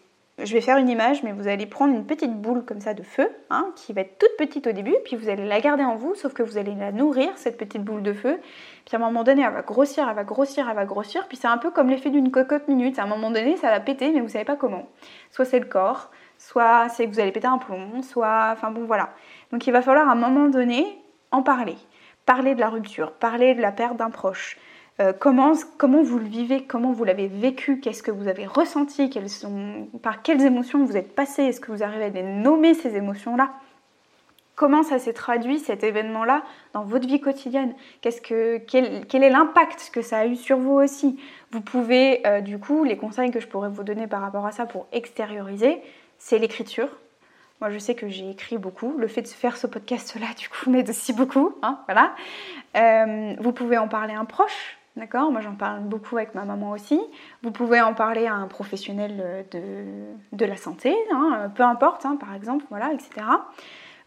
je 0.45 0.53
vais 0.53 0.61
faire 0.61 0.77
une 0.79 0.89
image, 0.89 1.23
mais 1.23 1.33
vous 1.33 1.49
allez 1.49 1.67
prendre 1.67 1.95
une 1.95 2.07
petite 2.07 2.33
boule 2.33 2.65
comme 2.65 2.81
ça 2.81 2.95
de 2.95 3.03
feu, 3.03 3.29
hein, 3.51 3.73
qui 3.77 3.93
va 3.93 4.03
être 4.03 4.19
toute 4.19 4.37
petite 4.39 4.67
au 4.67 4.73
début, 4.73 4.95
puis 5.05 5.17
vous 5.17 5.29
allez 5.29 5.47
la 5.47 5.61
garder 5.61 5.85
en 5.85 5.97
vous, 5.97 6.15
sauf 6.15 6.33
que 6.33 6.43
vous 6.43 6.59
allez 6.59 6.75
la 6.75 6.93
nourrir, 6.93 7.31
cette 7.37 7.57
petite 7.57 7.83
boule 7.83 8.03
de 8.03 8.13
feu. 8.13 8.41
Puis 8.85 8.97
à 8.97 8.99
un 8.99 9.03
moment 9.03 9.25
donné, 9.25 9.43
elle 9.43 9.53
va 9.53 9.63
grossir, 9.63 10.07
elle 10.09 10.15
va 10.15 10.25
grossir, 10.25 10.69
elle 10.69 10.77
va 10.77 10.85
grossir, 10.85 11.27
puis 11.29 11.37
c'est 11.37 11.49
un 11.49 11.59
peu 11.59 11.71
comme 11.71 11.91
l'effet 11.91 12.11
d'une 12.11 12.31
cocotte 12.31 12.69
minute. 12.69 12.99
À 12.99 13.05
un 13.05 13.07
moment 13.07 13.31
donné, 13.31 13.57
ça 13.57 13.71
va 13.71 13.81
péter, 13.81 14.11
mais 14.13 14.21
vous 14.21 14.29
savez 14.29 14.45
pas 14.45 14.57
comment. 14.57 14.89
Soit 15.31 15.45
c'est 15.45 15.61
le 15.61 15.67
corps, 15.67 16.11
soit 16.39 16.89
c'est 16.89 17.07
que 17.07 17.13
vous 17.13 17.21
allez 17.21 17.33
péter 17.33 17.49
un 17.49 17.59
plomb, 17.59 18.03
soit. 18.03 18.51
Enfin 18.53 18.71
bon, 18.71 18.85
voilà. 18.85 19.11
Donc 19.53 19.67
il 19.67 19.73
va 19.73 19.83
falloir 19.83 20.09
à 20.09 20.13
un 20.13 20.17
moment 20.17 20.49
donné 20.49 20.87
en 21.31 21.43
parler. 21.43 21.77
Parler 22.27 22.55
de 22.55 22.61
la 22.61 22.69
rupture, 22.69 23.13
parler 23.13 23.55
de 23.55 23.61
la 23.61 23.73
perte 23.73 23.97
d'un 23.97 24.11
proche, 24.11 24.59
euh, 25.01 25.13
comment, 25.13 25.55
vous 26.03 26.19
le 26.19 26.27
vivez, 26.27 26.65
comment 26.65 26.93
vous 26.93 27.05
l'avez 27.05 27.27
vécu, 27.27 27.81
qu'est-ce 27.81 28.03
que 28.03 28.11
vous 28.11 28.29
avez 28.29 28.47
ressenti, 28.47 29.11
par 30.03 30.23
quelles 30.23 30.43
émotions 30.43 30.85
vous 30.85 30.97
êtes 30.97 31.15
passé, 31.15 31.45
est-ce 31.45 31.61
que 31.61 31.73
vous 31.73 31.83
arrivez 31.83 32.05
à 32.05 32.09
les 32.11 32.23
nommer 32.23 32.75
ces 32.75 32.97
émotions-là? 32.97 33.51
Comment 34.57 34.83
ça 34.83 34.99
s'est 34.99 35.15
traduit 35.15 35.59
cet 35.59 35.85
événement-là 35.85 36.43
dans 36.75 36.83
votre 36.83 37.09
vie 37.09 37.19
quotidienne? 37.19 37.75
Qu'est-ce 38.03 38.21
que, 38.21 38.59
quel, 38.59 39.07
quel, 39.07 39.23
est 39.23 39.31
l'impact 39.31 39.91
que 39.91 40.03
ça 40.03 40.19
a 40.19 40.27
eu 40.27 40.37
sur 40.37 40.59
vous 40.59 40.75
aussi? 40.75 41.19
Vous 41.51 41.63
pouvez, 41.63 42.27
euh, 42.27 42.43
du 42.43 42.59
coup, 42.59 42.85
les 42.85 42.99
conseils 42.99 43.31
que 43.31 43.41
je 43.41 43.47
pourrais 43.47 43.71
vous 43.71 43.85
donner 43.85 44.07
par 44.07 44.21
rapport 44.21 44.45
à 44.45 44.53
ça 44.53 44.67
pour 44.67 44.87
extérioriser, 44.93 45.81
c'est 46.19 46.39
l'écriture. 46.39 46.89
Moi, 47.63 47.71
je 47.71 47.79
sais 47.79 47.95
que 47.95 48.09
j'ai 48.09 48.29
écrit 48.29 48.59
beaucoup. 48.59 48.95
Le 48.99 49.07
fait 49.07 49.23
de 49.23 49.29
faire 49.29 49.57
ce 49.57 49.67
podcast-là, 49.67 50.27
du 50.37 50.51
coup, 50.51 50.69
m'aide 50.71 50.91
aussi 50.91 51.15
beaucoup. 51.15 51.55
Hein, 51.63 51.79
voilà. 51.87 52.15
Euh, 52.77 53.35
vous 53.41 53.53
pouvez 53.53 53.79
en 53.79 53.89
parler 53.89 54.13
à 54.13 54.21
un 54.21 54.27
proche. 54.27 54.80
D'accord 55.01 55.33
Moi 55.33 55.41
j'en 55.41 55.55
parle 55.55 55.81
beaucoup 55.81 56.19
avec 56.19 56.35
ma 56.35 56.45
maman 56.45 56.73
aussi. 56.73 57.01
Vous 57.43 57.51
pouvez 57.51 57.81
en 57.81 57.95
parler 57.95 58.27
à 58.27 58.35
un 58.35 58.49
professionnel 58.49 59.47
euh, 59.55 60.13
de, 60.33 60.45
la 60.45 60.59
santé, 60.59 60.95
hein, 61.11 61.51
peu 61.55 61.63
importe, 61.63 62.05
hein, 62.05 62.19
par 62.21 62.35
exemple, 62.35 62.67
voilà, 62.69 62.93
etc. 62.93 63.27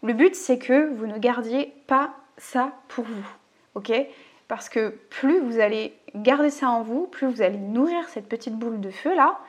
Le 0.04 0.12
but 0.12 0.36
c'est 0.36 0.56
que 0.56 0.94
vous 0.94 1.08
ne 1.08 1.18
gardiez 1.18 1.74
pas 1.88 2.14
ça 2.36 2.70
pour 2.86 3.04
vous. 3.04 3.26
Ok? 3.74 3.92
Parce 4.46 4.68
que 4.68 4.90
plus 5.10 5.40
vous 5.40 5.58
allez 5.58 5.98
garder 6.14 6.50
ça 6.50 6.70
en 6.70 6.82
vous, 6.82 7.08
plus 7.08 7.26
vous 7.26 7.42
allez 7.42 7.58
nourrir 7.58 8.08
cette 8.08 8.28
petite 8.28 8.54
boule 8.54 8.80
de 8.80 8.90
feu 8.90 9.16
là, 9.16 9.40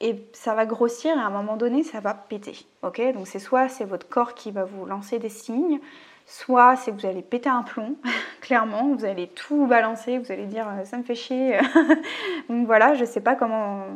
et 0.00 0.24
ça 0.32 0.54
va 0.54 0.64
grossir 0.64 1.14
et 1.14 1.20
à 1.20 1.26
un 1.26 1.30
moment 1.30 1.58
donné 1.58 1.82
ça 1.82 2.00
va 2.00 2.14
péter. 2.14 2.64
Donc 2.82 3.26
c'est 3.26 3.38
soit 3.38 3.68
c'est 3.68 3.84
votre 3.84 4.08
corps 4.08 4.32
qui 4.32 4.52
va 4.52 4.64
vous 4.64 4.86
lancer 4.86 5.18
des 5.18 5.28
signes, 5.28 5.80
Soit 6.26 6.76
c'est 6.76 6.90
que 6.90 7.00
vous 7.00 7.06
allez 7.06 7.22
péter 7.22 7.48
un 7.48 7.62
plomb, 7.62 7.96
clairement, 8.40 8.94
vous 8.94 9.04
allez 9.04 9.28
tout 9.28 9.66
balancer, 9.66 10.18
vous 10.18 10.32
allez 10.32 10.46
dire 10.46 10.66
euh, 10.68 10.84
ça 10.84 10.96
me 10.96 11.02
fait 11.02 11.14
chier. 11.14 11.58
Donc 12.48 12.66
voilà, 12.66 12.94
je 12.94 13.02
ne 13.02 13.06
sais 13.06 13.20
pas 13.20 13.34
comment, 13.34 13.86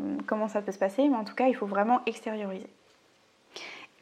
ça 0.48 0.60
peut 0.60 0.72
se 0.72 0.78
passer, 0.78 1.08
mais 1.08 1.16
en 1.16 1.24
tout 1.24 1.34
cas, 1.34 1.46
il 1.46 1.54
faut 1.54 1.66
vraiment 1.66 2.00
extérioriser. 2.06 2.68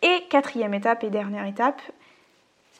Et 0.02 0.24
quatrième 0.28 0.74
étape 0.74 1.04
et 1.04 1.10
dernière 1.10 1.46
étape, 1.46 1.80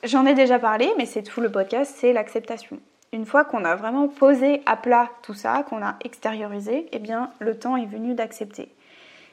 j'en 0.04 0.26
ai 0.26 0.34
déjà 0.34 0.58
parlé, 0.58 0.92
mais 0.98 1.06
c'est 1.06 1.22
tout 1.22 1.40
le 1.40 1.50
podcast, 1.50 1.94
c'est 1.96 2.12
l'acceptation. 2.12 2.78
Une 3.12 3.24
fois 3.24 3.44
qu'on 3.44 3.64
a 3.64 3.76
vraiment 3.76 4.08
posé 4.08 4.62
à 4.66 4.76
plat 4.76 5.10
tout 5.22 5.32
ça, 5.32 5.64
qu'on 5.68 5.82
a 5.82 5.96
extériorisé, 6.04 6.86
eh 6.92 6.98
bien 6.98 7.30
le 7.38 7.56
temps 7.58 7.76
est 7.76 7.86
venu 7.86 8.14
d'accepter. 8.14 8.68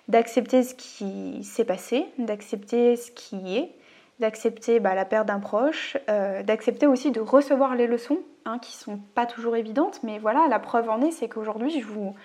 D'accepter 0.08 0.64
ce 0.64 0.76
qui 0.76 1.44
s'est 1.44 1.66
passé, 1.66 2.06
d'accepter 2.18 2.96
ce 2.96 3.12
qui 3.12 3.58
est, 3.58 3.72
d'accepter 4.20 4.80
bah, 4.80 4.96
la 4.96 5.06
perte 5.06 5.28
d'un 5.28 5.40
proche, 5.40 5.98
euh, 6.10 6.44
d'accepter 6.44 6.88
aussi 6.88 7.12
de 7.12 7.20
recevoir 7.20 7.76
les 7.76 7.88
leçons 7.88 8.20
hein, 8.46 8.60
qui 8.60 8.76
sont 8.76 8.98
pas 9.16 9.26
toujours 9.26 9.56
évidentes, 9.56 10.02
mais 10.04 10.20
voilà, 10.20 10.48
la 10.50 10.60
preuve 10.60 10.90
en 10.90 11.02
est, 11.02 11.12
c'est 11.12 11.28
qu'aujourd'hui, 11.28 11.82
je 11.82 11.86
vous... 11.86 12.16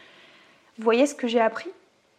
voyez 0.78 1.06
ce 1.06 1.14
que 1.14 1.26
j'ai 1.26 1.40
appris 1.40 1.70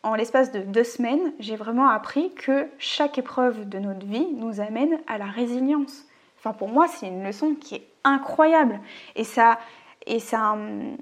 en 0.03 0.15
l'espace 0.15 0.51
de 0.51 0.59
deux 0.59 0.83
semaines, 0.83 1.33
j'ai 1.39 1.55
vraiment 1.55 1.89
appris 1.89 2.33
que 2.33 2.67
chaque 2.77 3.17
épreuve 3.17 3.67
de 3.67 3.79
notre 3.79 4.05
vie 4.05 4.27
nous 4.37 4.61
amène 4.61 4.97
à 5.07 5.17
la 5.17 5.25
résilience. 5.25 6.05
Enfin, 6.37 6.53
pour 6.53 6.69
moi, 6.69 6.87
c'est 6.87 7.07
une 7.07 7.23
leçon 7.23 7.55
qui 7.55 7.75
est 7.75 7.87
incroyable. 8.05 8.79
Et 9.15 9.25
ça, 9.25 9.59
et 10.05 10.19
ça, 10.19 10.57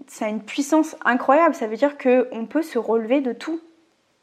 ça 0.08 0.26
a 0.26 0.30
une 0.30 0.42
puissance 0.42 0.96
incroyable. 1.06 1.54
Ça 1.54 1.68
veut 1.68 1.76
dire 1.76 1.98
qu'on 1.98 2.48
peut 2.48 2.64
se 2.64 2.80
relever 2.80 3.22
de 3.22 3.34
tout. 3.34 3.62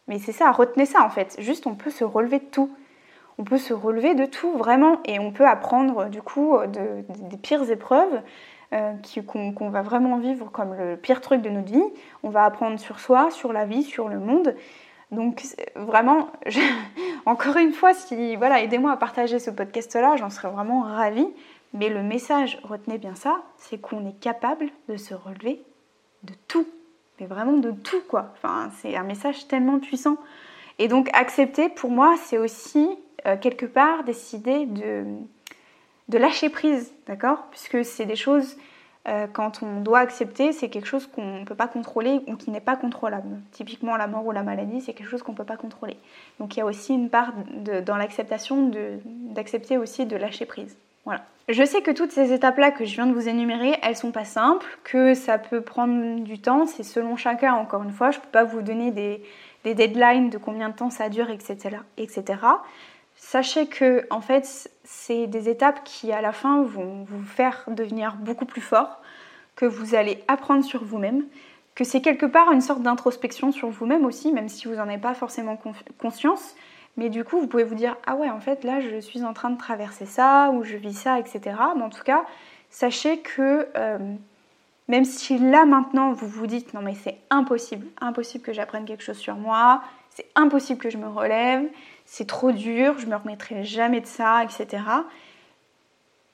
Mais 0.08 0.18
c'est 0.18 0.32
ça, 0.32 0.50
retenez 0.50 0.86
ça 0.86 1.04
en 1.04 1.10
fait. 1.10 1.36
Juste, 1.38 1.66
on 1.66 1.74
peut 1.74 1.90
se 1.90 2.04
relever 2.04 2.40
de 2.40 2.44
tout. 2.44 2.74
On 3.38 3.44
peut 3.44 3.58
se 3.58 3.72
relever 3.74 4.14
de 4.14 4.26
tout, 4.26 4.52
vraiment. 4.56 5.00
Et 5.04 5.18
on 5.18 5.32
peut 5.32 5.46
apprendre, 5.46 6.06
du 6.08 6.22
coup, 6.22 6.56
des 6.66 7.36
pires 7.36 7.68
épreuves 7.70 8.22
euh, 8.72 8.92
qu'on 9.26 9.70
va 9.70 9.82
vraiment 9.82 10.18
vivre 10.18 10.50
comme 10.50 10.74
le 10.74 10.96
pire 10.96 11.20
truc 11.20 11.42
de 11.42 11.50
notre 11.50 11.72
vie. 11.72 11.84
On 12.22 12.30
va 12.30 12.44
apprendre 12.44 12.78
sur 12.78 12.98
soi, 12.98 13.30
sur 13.30 13.52
la 13.52 13.66
vie, 13.66 13.84
sur 13.84 14.08
le 14.08 14.18
monde. 14.18 14.54
Donc 15.12 15.42
vraiment, 15.76 16.28
encore 17.26 17.56
une 17.56 17.72
fois, 17.72 17.94
si 17.94 18.36
voilà, 18.36 18.62
aidez-moi 18.62 18.92
à 18.92 18.96
partager 18.96 19.38
ce 19.38 19.50
podcast-là, 19.50 20.16
j'en 20.16 20.30
serais 20.30 20.48
vraiment 20.48 20.82
ravie. 20.82 21.28
Mais 21.72 21.88
le 21.88 22.02
message, 22.02 22.58
retenez 22.62 22.98
bien 22.98 23.14
ça, 23.14 23.42
c'est 23.58 23.80
qu'on 23.80 24.06
est 24.06 24.18
capable 24.20 24.70
de 24.88 24.96
se 24.96 25.14
relever 25.14 25.62
de 26.22 26.32
tout, 26.48 26.66
mais 27.20 27.26
vraiment 27.26 27.58
de 27.58 27.70
tout 27.70 28.00
quoi. 28.08 28.32
Enfin, 28.34 28.70
c'est 28.78 28.96
un 28.96 29.02
message 29.02 29.46
tellement 29.46 29.78
puissant. 29.78 30.16
Et 30.78 30.88
donc 30.88 31.08
accepter, 31.12 31.68
pour 31.68 31.90
moi, 31.90 32.16
c'est 32.24 32.38
aussi 32.38 32.88
euh, 33.26 33.36
quelque 33.36 33.66
part 33.66 34.04
décider 34.04 34.66
de, 34.66 35.04
de 36.08 36.18
lâcher 36.18 36.48
prise, 36.48 36.92
d'accord? 37.06 37.44
Puisque 37.50 37.84
c'est 37.84 38.06
des 38.06 38.16
choses, 38.16 38.56
euh, 39.08 39.26
quand 39.32 39.62
on 39.62 39.80
doit 39.80 39.98
accepter, 39.98 40.52
c'est 40.52 40.68
quelque 40.68 40.86
chose 40.86 41.06
qu'on 41.06 41.40
ne 41.40 41.44
peut 41.44 41.54
pas 41.54 41.68
contrôler 41.68 42.20
ou 42.26 42.36
qui 42.36 42.50
n'est 42.50 42.60
pas 42.60 42.76
contrôlable. 42.76 43.40
Typiquement, 43.52 43.96
la 43.96 44.06
mort 44.06 44.26
ou 44.26 44.32
la 44.32 44.42
maladie, 44.42 44.80
c'est 44.80 44.92
quelque 44.92 45.08
chose 45.08 45.22
qu'on 45.22 45.32
ne 45.32 45.36
peut 45.36 45.44
pas 45.44 45.56
contrôler. 45.56 45.96
Donc 46.38 46.56
il 46.56 46.60
y 46.60 46.62
a 46.62 46.66
aussi 46.66 46.94
une 46.94 47.10
part 47.10 47.32
dans 47.84 47.96
l'acceptation 47.96 48.70
d'accepter 49.04 49.78
aussi 49.78 50.06
de 50.06 50.16
lâcher 50.16 50.46
prise. 50.46 50.76
Voilà. 51.04 51.22
Je 51.50 51.62
sais 51.62 51.82
que 51.82 51.90
toutes 51.90 52.12
ces 52.12 52.32
étapes-là 52.32 52.70
que 52.70 52.86
je 52.86 52.94
viens 52.94 53.06
de 53.06 53.12
vous 53.12 53.28
énumérer, 53.28 53.76
elles 53.82 53.96
sont 53.96 54.12
pas 54.12 54.24
simples, 54.24 54.78
que 54.82 55.12
ça 55.12 55.36
peut 55.36 55.60
prendre 55.60 56.20
du 56.20 56.38
temps, 56.38 56.64
c'est 56.64 56.82
selon 56.82 57.16
chacun, 57.16 57.52
encore 57.52 57.82
une 57.82 57.92
fois, 57.92 58.10
je 58.10 58.18
peux 58.18 58.30
pas 58.32 58.44
vous 58.44 58.62
donner 58.62 58.90
des, 58.90 59.22
des 59.64 59.74
deadlines 59.74 60.30
de 60.30 60.38
combien 60.38 60.70
de 60.70 60.74
temps 60.74 60.88
ça 60.88 61.10
dure, 61.10 61.28
etc. 61.28 61.76
etc. 61.98 62.38
Sachez 63.34 63.66
que 63.66 64.06
en 64.10 64.20
fait, 64.20 64.70
c'est 64.84 65.26
des 65.26 65.48
étapes 65.48 65.82
qui 65.82 66.12
à 66.12 66.20
la 66.20 66.30
fin 66.30 66.62
vont 66.62 67.02
vous 67.02 67.24
faire 67.24 67.64
devenir 67.66 68.14
beaucoup 68.14 68.44
plus 68.44 68.60
fort, 68.60 69.00
que 69.56 69.66
vous 69.66 69.96
allez 69.96 70.22
apprendre 70.28 70.62
sur 70.62 70.84
vous-même, 70.84 71.24
que 71.74 71.82
c'est 71.82 72.00
quelque 72.00 72.26
part 72.26 72.52
une 72.52 72.60
sorte 72.60 72.82
d'introspection 72.82 73.50
sur 73.50 73.70
vous-même 73.70 74.04
aussi, 74.04 74.30
même 74.30 74.48
si 74.48 74.68
vous 74.68 74.76
n'en 74.76 74.84
avez 74.84 74.98
pas 74.98 75.14
forcément 75.14 75.58
conscience. 75.98 76.54
Mais 76.96 77.08
du 77.08 77.24
coup, 77.24 77.40
vous 77.40 77.48
pouvez 77.48 77.64
vous 77.64 77.74
dire 77.74 77.96
ah 78.06 78.14
ouais, 78.14 78.30
en 78.30 78.38
fait 78.38 78.62
là, 78.62 78.78
je 78.78 79.00
suis 79.00 79.24
en 79.24 79.32
train 79.32 79.50
de 79.50 79.58
traverser 79.58 80.06
ça 80.06 80.52
ou 80.52 80.62
je 80.62 80.76
vis 80.76 80.94
ça, 80.94 81.18
etc. 81.18 81.56
Mais 81.76 81.82
en 81.82 81.90
tout 81.90 82.04
cas, 82.04 82.24
sachez 82.70 83.18
que 83.18 83.66
euh, 83.76 83.98
même 84.86 85.04
si 85.04 85.38
là 85.38 85.64
maintenant 85.64 86.12
vous 86.12 86.28
vous 86.28 86.46
dites 86.46 86.72
non 86.72 86.82
mais 86.82 86.94
c'est 86.94 87.18
impossible, 87.30 87.84
impossible 88.00 88.44
que 88.44 88.52
j'apprenne 88.52 88.84
quelque 88.84 89.02
chose 89.02 89.18
sur 89.18 89.34
moi, 89.34 89.82
c'est 90.10 90.26
impossible 90.36 90.78
que 90.78 90.90
je 90.90 90.98
me 90.98 91.08
relève, 91.08 91.64
c'est 92.04 92.26
trop 92.26 92.52
dur, 92.52 92.98
je 92.98 93.06
me 93.06 93.16
remettrai 93.16 93.64
jamais 93.64 94.00
de 94.00 94.06
ça, 94.06 94.44
etc. 94.44 94.82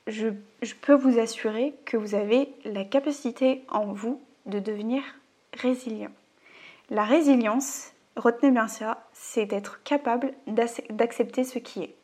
Je, 0.06 0.28
peux 0.80 0.94
vous 0.94 1.18
assurer 1.18 1.74
que 1.84 1.96
vous 1.96 2.14
avez 2.14 2.48
la 2.64 2.84
capacité 2.84 3.62
en 3.68 3.86
vous 3.86 4.20
de 4.46 4.58
devenir 4.58 5.02
résilient. 5.54 6.10
La 6.90 7.04
résilience, 7.04 7.92
retenez 8.16 8.50
bien 8.50 8.66
ça, 8.66 9.06
c'est 9.12 9.46
d'être 9.46 9.82
capable 9.84 10.32
d'accepter 10.46 11.44
ce 11.44 11.58
qui 11.58 11.84
est. 11.84 11.94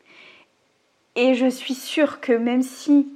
Et 1.17 1.35
je 1.35 1.47
suis 1.47 1.75
sûre 1.75 2.21
que 2.21 2.33
même 2.33 2.63
si, 2.63 3.09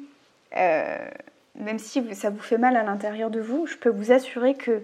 euh, 0.56 1.08
même 1.54 1.78
si 1.78 2.14
ça 2.14 2.30
vous 2.30 2.40
fait 2.40 2.58
mal 2.58 2.76
à 2.76 2.82
l'intérieur 2.82 3.30
de 3.30 3.40
vous, 3.40 3.66
je 3.66 3.76
peux 3.76 3.90
vous 3.90 4.10
assurer 4.10 4.54
que 4.54 4.82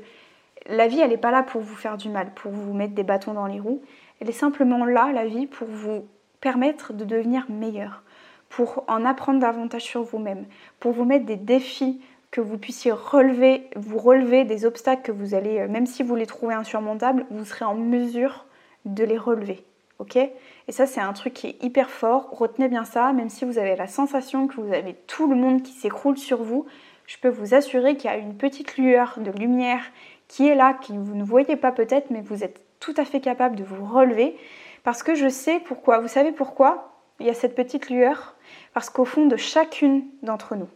la 0.68 0.86
vie, 0.86 1.00
elle 1.00 1.10
n'est 1.10 1.16
pas 1.16 1.30
là 1.30 1.42
pour 1.42 1.60
vous 1.60 1.74
faire 1.74 1.96
du 1.96 2.08
mal, 2.08 2.32
pour 2.34 2.52
vous 2.52 2.74
mettre 2.74 2.94
des 2.94 3.02
bâtons 3.02 3.34
dans 3.34 3.46
les 3.46 3.60
roues. 3.60 3.82
Elle 4.20 4.28
est 4.28 4.32
simplement 4.32 4.84
là, 4.84 5.12
la 5.12 5.26
vie, 5.26 5.46
pour 5.46 5.68
vous 5.68 6.06
permettre 6.40 6.92
de 6.92 7.04
devenir 7.04 7.46
meilleur, 7.48 8.02
pour 8.48 8.84
en 8.88 9.04
apprendre 9.04 9.40
davantage 9.40 9.82
sur 9.82 10.02
vous-même, 10.02 10.46
pour 10.80 10.92
vous 10.92 11.04
mettre 11.04 11.26
des 11.26 11.36
défis 11.36 12.00
que 12.30 12.40
vous 12.40 12.58
puissiez 12.58 12.92
relever, 12.92 13.68
vous 13.76 13.98
relever 13.98 14.44
des 14.44 14.66
obstacles 14.66 15.02
que 15.02 15.12
vous 15.12 15.34
allez, 15.34 15.60
euh, 15.60 15.68
même 15.68 15.86
si 15.86 16.02
vous 16.02 16.16
les 16.16 16.26
trouvez 16.26 16.54
insurmontables, 16.54 17.24
vous 17.30 17.44
serez 17.44 17.64
en 17.64 17.74
mesure 17.74 18.46
de 18.84 19.04
les 19.04 19.18
relever. 19.18 19.64
Ok? 19.98 20.16
Et 20.16 20.72
ça, 20.72 20.86
c'est 20.86 21.00
un 21.00 21.12
truc 21.14 21.32
qui 21.32 21.46
est 21.46 21.64
hyper 21.64 21.88
fort. 21.88 22.28
Retenez 22.30 22.68
bien 22.68 22.84
ça, 22.84 23.12
même 23.12 23.30
si 23.30 23.44
vous 23.44 23.58
avez 23.58 23.76
la 23.76 23.86
sensation 23.86 24.46
que 24.46 24.60
vous 24.60 24.74
avez 24.74 24.94
tout 25.06 25.28
le 25.28 25.36
monde 25.36 25.62
qui 25.62 25.72
s'écroule 25.72 26.18
sur 26.18 26.42
vous, 26.42 26.66
je 27.06 27.16
peux 27.18 27.28
vous 27.28 27.54
assurer 27.54 27.96
qu'il 27.96 28.10
y 28.10 28.12
a 28.12 28.18
une 28.18 28.36
petite 28.36 28.76
lueur 28.76 29.18
de 29.18 29.30
lumière 29.30 29.82
qui 30.28 30.46
est 30.46 30.54
là, 30.54 30.74
que 30.74 30.92
vous 30.92 31.14
ne 31.14 31.24
voyez 31.24 31.56
pas 31.56 31.72
peut-être, 31.72 32.10
mais 32.10 32.20
vous 32.20 32.44
êtes 32.44 32.60
tout 32.86 32.94
à 32.96 33.04
fait 33.04 33.20
capable 33.20 33.56
de 33.56 33.64
vous 33.64 33.84
relever. 33.84 34.36
Parce 34.84 35.02
que 35.02 35.16
je 35.16 35.28
sais 35.28 35.58
pourquoi. 35.60 35.98
Vous 35.98 36.08
savez 36.08 36.30
pourquoi 36.30 36.92
il 37.18 37.26
y 37.26 37.30
a 37.30 37.34
cette 37.34 37.56
petite 37.56 37.90
lueur? 37.90 38.36
Parce 38.74 38.90
qu'au 38.90 39.04
fond 39.04 39.26
de 39.26 39.36
chacune 39.36 40.04
d'entre 40.22 40.54
nous, 40.54 40.68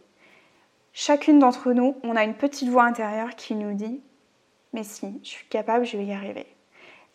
chacune 0.91 1.39
d'entre 1.39 1.71
nous, 1.71 1.95
on 2.03 2.17
a 2.17 2.25
une 2.25 2.33
petite 2.33 2.69
voix 2.69 2.83
intérieure 2.83 3.35
qui 3.35 3.55
nous 3.55 3.73
dit 3.73 4.01
Mais 4.73 4.83
si, 4.83 5.21
je 5.23 5.29
suis 5.29 5.47
capable, 5.47 5.85
je 5.85 5.95
vais 5.95 6.03
y 6.03 6.11
arriver. 6.11 6.45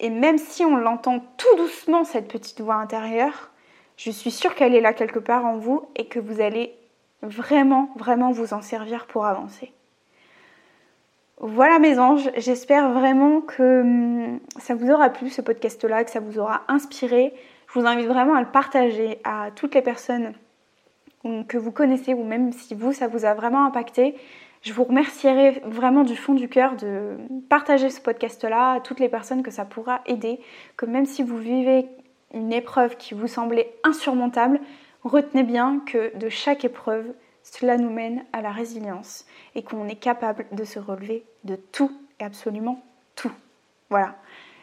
Et 0.00 0.08
même 0.08 0.38
si 0.38 0.64
on 0.64 0.76
l'entend 0.76 1.20
tout 1.36 1.56
doucement, 1.56 2.04
cette 2.04 2.28
petite 2.28 2.60
voix 2.62 2.76
intérieure, 2.76 3.50
je 3.98 4.10
suis 4.10 4.30
sûre 4.30 4.54
qu'elle 4.54 4.74
est 4.74 4.80
là 4.80 4.94
quelque 4.94 5.18
part 5.18 5.44
en 5.44 5.58
vous 5.58 5.88
et 5.94 6.06
que 6.06 6.18
vous 6.18 6.40
allez 6.40 6.74
vraiment, 7.22 7.90
vraiment 7.96 8.30
vous 8.30 8.54
en 8.54 8.62
servir 8.62 9.06
pour 9.06 9.26
avancer. 9.26 9.72
Voilà 11.48 11.78
mes 11.78 11.96
anges, 12.00 12.28
j'espère 12.36 12.90
vraiment 12.90 13.40
que 13.40 13.80
hum, 13.80 14.40
ça 14.58 14.74
vous 14.74 14.90
aura 14.90 15.10
plu 15.10 15.30
ce 15.30 15.40
podcast-là, 15.40 16.02
que 16.02 16.10
ça 16.10 16.18
vous 16.18 16.40
aura 16.40 16.62
inspiré. 16.66 17.32
Je 17.68 17.78
vous 17.78 17.86
invite 17.86 18.08
vraiment 18.08 18.34
à 18.34 18.40
le 18.40 18.48
partager 18.48 19.20
à 19.22 19.50
toutes 19.54 19.76
les 19.76 19.80
personnes 19.80 20.32
que 21.46 21.56
vous 21.56 21.70
connaissez 21.70 22.14
ou 22.14 22.24
même 22.24 22.52
si 22.52 22.74
vous, 22.74 22.92
ça 22.92 23.06
vous 23.06 23.24
a 23.24 23.34
vraiment 23.34 23.64
impacté. 23.64 24.16
Je 24.62 24.72
vous 24.72 24.82
remercierai 24.82 25.62
vraiment 25.64 26.02
du 26.02 26.16
fond 26.16 26.34
du 26.34 26.48
cœur 26.48 26.74
de 26.74 27.16
partager 27.48 27.90
ce 27.90 28.00
podcast-là 28.00 28.72
à 28.72 28.80
toutes 28.80 28.98
les 28.98 29.08
personnes 29.08 29.44
que 29.44 29.52
ça 29.52 29.64
pourra 29.64 30.00
aider, 30.06 30.40
que 30.76 30.84
même 30.84 31.06
si 31.06 31.22
vous 31.22 31.38
vivez 31.38 31.86
une 32.34 32.52
épreuve 32.52 32.96
qui 32.96 33.14
vous 33.14 33.28
semblait 33.28 33.72
insurmontable, 33.84 34.58
retenez 35.04 35.44
bien 35.44 35.80
que 35.86 36.16
de 36.18 36.28
chaque 36.28 36.64
épreuve, 36.64 37.06
cela 37.58 37.78
nous 37.78 37.90
mène 37.90 38.24
à 38.32 38.42
la 38.42 38.50
résilience 38.50 39.24
et 39.54 39.62
qu'on 39.62 39.88
est 39.88 39.96
capable 39.96 40.46
de 40.52 40.64
se 40.64 40.78
relever 40.78 41.24
de 41.44 41.56
tout 41.56 41.90
et 42.20 42.24
absolument 42.24 42.82
tout. 43.14 43.32
Voilà. 43.88 44.16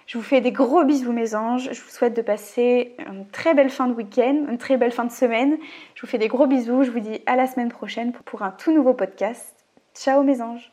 Je 0.06 0.18
vous 0.18 0.24
fais 0.24 0.42
des 0.42 0.52
gros 0.52 0.84
bisous 0.84 1.12
mes 1.12 1.34
anges. 1.34 1.70
Je 1.72 1.82
vous 1.82 1.90
souhaite 1.90 2.16
de 2.16 2.22
passer 2.22 2.96
une 3.08 3.26
très 3.28 3.54
belle 3.54 3.70
fin 3.70 3.88
de 3.88 3.94
week-end, 3.94 4.46
une 4.48 4.58
très 4.58 4.78
belle 4.78 4.92
fin 4.92 5.06
de 5.06 5.12
semaine. 5.12 5.58
Je 5.96 6.02
vous 6.02 6.08
fais 6.08 6.18
des 6.18 6.28
gros 6.28 6.46
bisous. 6.46 6.84
Je 6.84 6.92
vous 6.92 7.00
dis 7.00 7.22
à 7.26 7.36
la 7.36 7.48
semaine 7.48 7.70
prochaine 7.70 8.12
pour 8.26 8.44
un 8.44 8.52
tout 8.52 8.74
nouveau 8.74 8.94
podcast. 8.94 9.56
Ciao 9.96 10.24
mes 10.24 10.42
anges 10.42 10.72